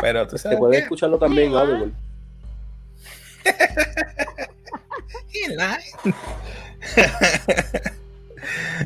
Pero 0.00 0.26
tú 0.26 0.36
Te 0.36 0.42
sabes. 0.42 0.58
puedes 0.58 0.76
qué? 0.78 0.82
escucharlo 0.82 1.18
también 1.18 1.50
en 1.50 1.56
Audible. 1.56 1.92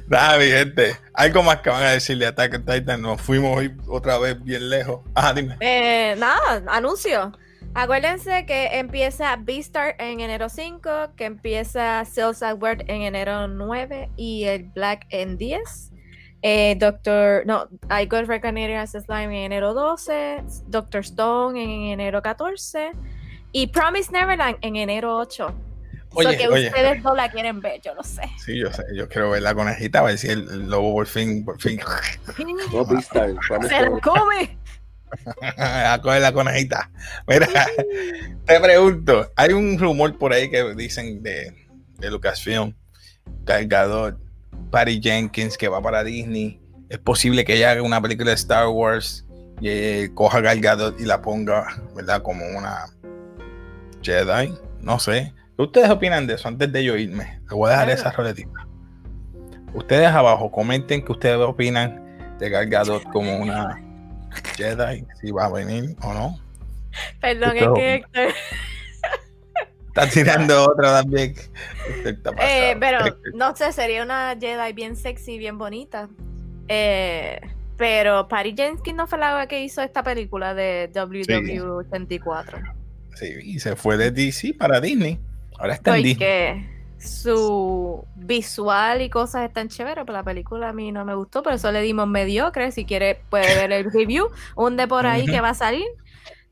Nada, 0.08 0.38
mi 0.38 0.46
gente. 0.46 0.96
Algo 1.14 1.42
más 1.42 1.58
que 1.58 1.70
van 1.70 1.82
a 1.82 1.90
decirle 1.90 2.26
a 2.26 2.30
Attack 2.30 2.54
on 2.54 2.64
Titan. 2.64 3.02
Nos 3.02 3.20
fuimos 3.20 3.56
hoy 3.56 3.74
otra 3.88 4.18
vez 4.18 4.42
bien 4.42 4.68
lejos. 4.70 5.00
Ah, 5.14 5.32
dime. 5.32 5.56
Eh, 5.60 6.14
nada, 6.18 6.62
anuncio. 6.68 7.32
Acuérdense 7.74 8.44
que 8.44 8.78
empieza 8.78 9.34
Beastar 9.36 9.94
en 9.98 10.20
enero 10.20 10.50
5, 10.50 11.14
que 11.16 11.24
empieza 11.24 12.04
Sales 12.04 12.42
at 12.42 12.60
Word 12.60 12.82
en 12.88 13.02
enero 13.02 13.48
9 13.48 14.10
y 14.16 14.44
el 14.44 14.64
Black 14.64 15.06
en 15.08 15.38
10. 15.38 15.90
Eh, 16.42 16.76
Doctor, 16.78 17.46
no, 17.46 17.68
I 17.88 18.04
Got 18.04 18.26
Recognized 18.26 18.96
as 18.96 19.04
Slime 19.04 19.24
en 19.38 19.52
enero 19.52 19.72
12, 19.72 20.42
Doctor 20.66 21.00
Stone 21.00 21.62
en 21.62 21.92
enero 21.92 22.20
14 22.20 22.90
y 23.52 23.68
Promise 23.68 24.12
Neverland 24.12 24.58
en 24.60 24.76
enero 24.76 25.16
8. 25.16 25.54
Oye, 26.14 26.32
so 26.32 26.38
que 26.38 26.48
oye. 26.48 26.66
ustedes 26.68 27.02
no 27.02 27.14
la 27.14 27.30
quieren 27.30 27.60
ver, 27.60 27.80
yo 27.80 27.94
lo 27.94 28.02
sé. 28.02 28.22
Sí, 28.44 28.58
yo 28.58 28.72
sé. 28.72 28.84
Yo 28.94 29.08
quiero 29.08 29.30
ver 29.30 29.42
la 29.42 29.54
conejita. 29.54 30.00
A 30.00 30.02
ver 30.02 30.18
si 30.18 30.28
el, 30.28 30.48
el 30.48 30.70
lobo 30.70 30.92
por 30.92 31.06
fin. 31.06 31.44
Por 31.44 31.60
fin. 31.60 31.80
Se 32.36 33.80
la 33.80 34.00
come. 34.00 34.58
a 35.58 35.98
coger 36.02 36.22
la 36.22 36.32
conejita. 36.32 36.90
Mira, 37.26 37.48
te 38.46 38.60
pregunto, 38.60 39.30
hay 39.36 39.52
un 39.52 39.78
rumor 39.78 40.16
por 40.18 40.32
ahí 40.32 40.50
que 40.50 40.74
dicen 40.74 41.22
de, 41.22 41.54
de 41.98 42.10
Lucasfilm, 42.10 42.74
Gal 43.44 43.66
Gadot, 43.66 44.18
Patty 44.70 45.00
Jenkins 45.02 45.56
que 45.56 45.68
va 45.68 45.80
para 45.82 46.04
Disney. 46.04 46.60
Es 46.88 46.98
posible 46.98 47.44
que 47.44 47.54
ella 47.56 47.72
haga 47.72 47.82
una 47.82 48.00
película 48.00 48.30
de 48.30 48.36
Star 48.36 48.68
Wars 48.68 49.24
y 49.60 49.68
eh, 49.68 50.10
coja 50.14 50.40
Gadot 50.40 51.00
y 51.00 51.04
la 51.04 51.22
ponga, 51.22 51.80
¿verdad? 51.94 52.22
Como 52.22 52.44
una 52.46 52.86
Jedi. 54.02 54.54
No 54.80 54.98
sé. 54.98 55.32
¿Qué 55.56 55.62
ustedes 55.62 55.90
opinan 55.90 56.26
de 56.26 56.34
eso 56.34 56.48
antes 56.48 56.72
de 56.72 56.84
yo 56.84 56.96
irme? 56.96 57.40
Le 57.48 57.54
voy 57.56 57.68
a 57.68 57.72
dejar 57.72 57.90
esa 57.90 58.10
roletita. 58.12 58.66
Ustedes 59.74 60.08
abajo 60.08 60.50
comenten 60.50 61.04
que 61.04 61.12
ustedes 61.12 61.36
opinan 61.38 62.36
de 62.38 62.50
Gal 62.50 62.68
Gadot 62.68 63.02
como 63.04 63.36
una 63.36 63.80
Jedi, 64.56 65.04
si 65.20 65.30
va 65.30 65.46
a 65.46 65.50
venir 65.52 65.96
o 66.02 66.12
no. 66.12 66.38
Perdón, 67.20 67.56
es 67.56 67.68
que 67.74 67.94
Héctor- 67.94 68.34
Está 69.88 70.08
tirando 70.08 70.64
otra 70.70 71.02
también. 71.02 71.34
Eh, 72.40 72.76
pero 72.80 72.98
no 73.34 73.54
sé, 73.54 73.72
sería 73.72 74.02
una 74.02 74.36
Jedi 74.38 74.72
bien 74.72 74.96
sexy, 74.96 75.38
bien 75.38 75.58
bonita. 75.58 76.08
Eh, 76.68 77.40
pero 77.76 78.28
Patty 78.28 78.54
Jenkins 78.56 78.96
no 78.96 79.06
fue 79.06 79.18
la 79.18 79.46
que 79.46 79.62
hizo 79.62 79.82
esta 79.82 80.02
película 80.02 80.54
de 80.54 80.90
WW84. 80.92 82.74
Sí, 83.14 83.34
y 83.42 83.58
se 83.58 83.76
fue 83.76 83.96
de 83.96 84.10
DC 84.10 84.54
para 84.54 84.80
Disney. 84.80 85.18
Ahora 85.62 85.74
está 85.74 85.96
en 85.96 86.02
Disney. 86.02 86.14
Porque 86.16 86.82
su 86.98 88.04
visual 88.16 89.00
y 89.02 89.08
cosas 89.10 89.44
están 89.44 89.68
chéveres, 89.68 90.04
pero 90.04 90.12
la 90.12 90.22
película 90.24 90.68
a 90.68 90.72
mí 90.72 90.92
no 90.92 91.04
me 91.04 91.14
gustó, 91.14 91.42
por 91.42 91.52
eso 91.52 91.70
le 91.72 91.80
dimos 91.82 92.06
mediocre. 92.08 92.70
Si 92.72 92.84
quiere, 92.84 93.20
puede 93.30 93.54
ver 93.54 93.72
el 93.72 93.84
review, 93.92 94.28
un 94.56 94.76
de 94.76 94.86
por 94.88 95.06
ahí 95.06 95.24
que 95.26 95.40
va 95.40 95.50
a 95.50 95.54
salir. 95.54 95.86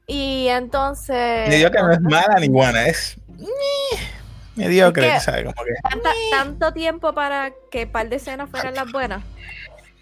Y 0.06 0.46
entonces. 0.48 1.48
Mediocre 1.48 1.82
no 1.82 1.92
es 1.92 2.00
mala 2.02 2.38
ni 2.40 2.48
buena, 2.48 2.86
es 2.86 3.16
mediocre, 4.56 5.06
Es 5.08 5.14
que- 5.14 5.20
¿sabes? 5.20 5.44
Como 5.44 5.64
que, 5.64 5.72
tanta- 5.88 6.11
tanto 6.30 6.72
tiempo 6.72 7.12
para 7.14 7.52
que 7.70 7.86
par 7.86 8.08
de 8.08 8.16
escenas 8.16 8.48
fueran 8.50 8.74
las 8.74 8.90
buenas. 8.92 9.22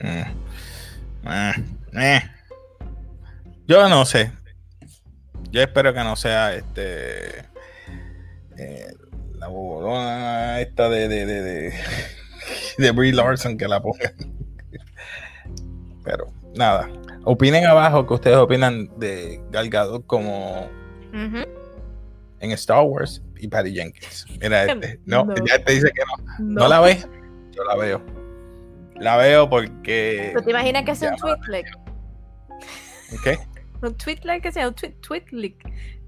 mm, 0.00 1.28
eh, 1.30 1.54
eh. 1.94 2.20
Yo 3.66 3.88
no 3.88 4.04
sé. 4.06 4.32
Yo 5.50 5.61
espero 5.62 5.92
que 5.94 6.00
no 6.00 6.16
sea 6.16 6.54
este. 6.54 7.40
eh, 8.56 8.94
la 9.49 9.55
bobolona 9.55 10.61
esta 10.61 10.88
de. 10.88 11.09
de, 11.09 11.26
de, 11.26 11.42
de, 11.42 11.72
de 12.78 12.90
Brie 12.92 13.12
Larson 13.12 13.57
que 13.57 13.66
la 13.66 13.80
pongan. 13.80 14.12
Pero 16.05 16.30
nada. 16.55 16.88
Opinen 17.24 17.66
abajo 17.66 18.07
que 18.07 18.14
ustedes 18.14 18.36
opinan 18.36 18.88
de 18.99 19.40
Gal 19.51 19.68
Gadot 19.68 20.07
como 20.07 20.68
en 22.40 22.53
Star 22.53 22.82
Wars 22.84 23.22
y 23.38 23.49
Patty 23.49 23.74
Jenkins. 23.74 24.26
Mira 24.40 24.64
este. 24.64 25.01
No, 25.07 25.24
No. 25.24 25.34
ya 25.46 25.62
te 25.62 25.72
dice 25.72 25.90
que 25.94 26.03
no. 26.38 26.62
¿No 26.62 26.68
la 26.68 26.80
ves? 26.80 27.07
Yo 27.53 27.64
la 27.64 27.76
veo. 27.76 28.03
La 28.96 29.16
veo 29.16 29.49
porque. 29.51 30.32
¿Tú 30.36 30.42
te 30.42 30.51
imaginas 30.51 30.84
que 30.84 30.94
sea 30.94 31.11
un 31.11 31.16
Ya, 31.16 31.20
tweet 31.20 31.49
leak? 31.49 31.66
¿Qué? 33.24 33.38
Un 33.82 33.94
tweet 33.96 34.20
leak 34.24 34.42
que 34.42 34.53
sea 34.53 34.68
un 34.68 34.74
tweet, 34.74 34.92
tweet 35.01 35.24
leak. 35.30 35.55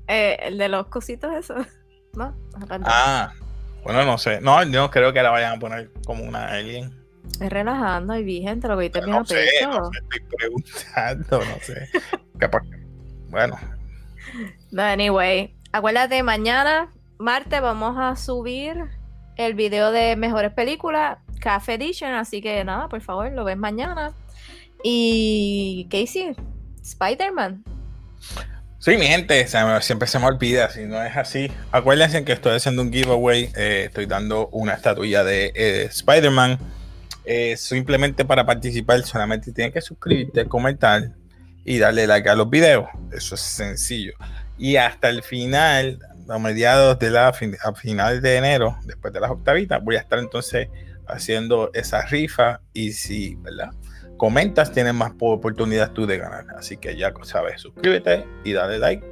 Eh, 0.09 0.37
el 0.43 0.59
de 0.59 0.69
los 0.69 0.87
cositos 0.87 1.33
esos. 1.37 1.67
¿No? 2.15 2.35
Ah, 2.85 3.33
bueno, 3.85 4.05
no 4.05 4.19
sé. 4.19 4.41
No, 4.41 4.63
yo 4.65 4.81
no 4.83 4.91
creo 4.91 5.13
que 5.13 5.23
la 5.23 5.31
vayan 5.31 5.57
a 5.57 5.59
poner 5.59 5.91
como 6.05 6.25
una 6.25 6.49
alien. 6.49 6.99
Es 7.41 7.51
relajando 7.51 8.17
y 8.17 8.25
vigente 8.25 8.69
lo 8.69 8.77
que 8.77 8.83
viste 8.85 9.01
bien 9.05 9.17
No 9.17 9.25
sé, 9.25 9.47
no 9.63 9.91
sé, 9.91 9.99
estoy 10.03 10.21
preguntando, 10.37 11.39
no 11.45 11.61
sé. 11.63 11.89
Capaz 12.39 12.61
que- 12.63 12.81
Bueno, 13.31 13.57
No, 14.73 14.83
anyway, 14.83 15.55
acuérdate, 15.73 16.23
mañana, 16.23 16.91
martes, 17.19 17.61
vamos 17.61 17.97
a 17.99 18.17
subir 18.17 18.77
el 19.37 19.55
video 19.55 19.93
de 19.93 20.17
mejores 20.17 20.53
películas, 20.53 21.19
Cafe 21.41 21.75
Edition, 21.75 22.13
así 22.15 22.43
que 22.43 22.63
nada, 22.65 22.89
por 22.89 23.01
favor, 23.01 23.31
lo 23.33 23.45
ves 23.45 23.57
mañana. 23.57 24.13
Y 24.83 25.87
Casey, 25.91 26.35
Spider-Man. 26.83 27.65
Sí, 28.81 28.97
mi 28.97 29.07
gente, 29.07 29.47
siempre 29.81 30.09
se 30.09 30.19
me 30.19 30.27
olvida, 30.27 30.71
si 30.71 30.87
no 30.87 31.01
es 31.01 31.17
así. 31.17 31.53
Acuérdense 31.71 32.25
que 32.25 32.33
estoy 32.33 32.57
haciendo 32.57 32.83
un 32.83 32.93
giveaway, 32.93 33.51
eh, 33.57 33.85
estoy 33.87 34.07
dando 34.07 34.49
una 34.49 34.75
estatuilla 34.75 35.23
de 35.23 35.53
eh, 35.55 35.85
Spider-Man. 35.85 36.59
Eh, 37.25 37.57
simplemente 37.57 38.25
para 38.25 38.45
participar, 38.45 39.03
solamente 39.03 39.53
tienes 39.53 39.73
que 39.73 39.81
suscribirte, 39.81 40.47
comentar 40.47 41.13
y 41.65 41.79
darle 41.79 42.07
like 42.07 42.29
a 42.29 42.35
los 42.35 42.51
videos. 42.51 42.89
Eso 43.13 43.37
es 43.37 43.41
sencillo. 43.41 44.15
Y 44.59 44.77
hasta 44.77 45.09
el 45.11 45.23
final, 45.23 46.01
a 46.29 46.39
mediados 46.39 46.99
de 46.99 47.11
la 47.11 47.29
a 47.29 47.75
finales 47.75 48.23
de 48.23 48.37
enero, 48.37 48.79
después 48.85 49.13
de 49.13 49.21
las 49.21 49.31
octavitas, 49.31 49.83
voy 49.85 49.97
a 49.97 50.01
estar 50.01 50.19
entonces 50.19 50.69
haciendo 51.07 51.71
esa 51.75 52.05
rifa. 52.07 52.61
Y 52.73 52.93
si, 52.93 53.37
¿verdad? 53.37 53.71
Comentas, 54.21 54.71
tienes 54.71 54.93
más 54.93 55.13
po- 55.13 55.33
oportunidad 55.33 55.93
tú 55.93 56.05
de 56.05 56.19
ganar. 56.19 56.45
Así 56.59 56.77
que 56.77 56.95
ya 56.95 57.11
sabes, 57.23 57.59
suscríbete 57.59 58.27
y 58.45 58.53
dale 58.53 58.79
like 58.79 59.03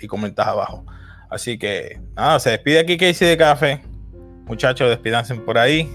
y 0.00 0.08
comentas 0.08 0.48
abajo. 0.48 0.84
Así 1.30 1.56
que 1.56 2.00
nada, 2.16 2.40
se 2.40 2.50
despide 2.50 2.80
aquí 2.80 2.96
Casey 2.96 3.28
de 3.28 3.36
Café. 3.36 3.82
Muchachos, 4.46 4.90
despídanse 4.90 5.36
por 5.36 5.56
ahí. 5.56 5.88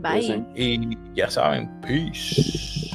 Bye. 0.00 0.44
Y 0.54 0.98
ya 1.14 1.30
saben, 1.30 1.80
peace. 1.80 2.90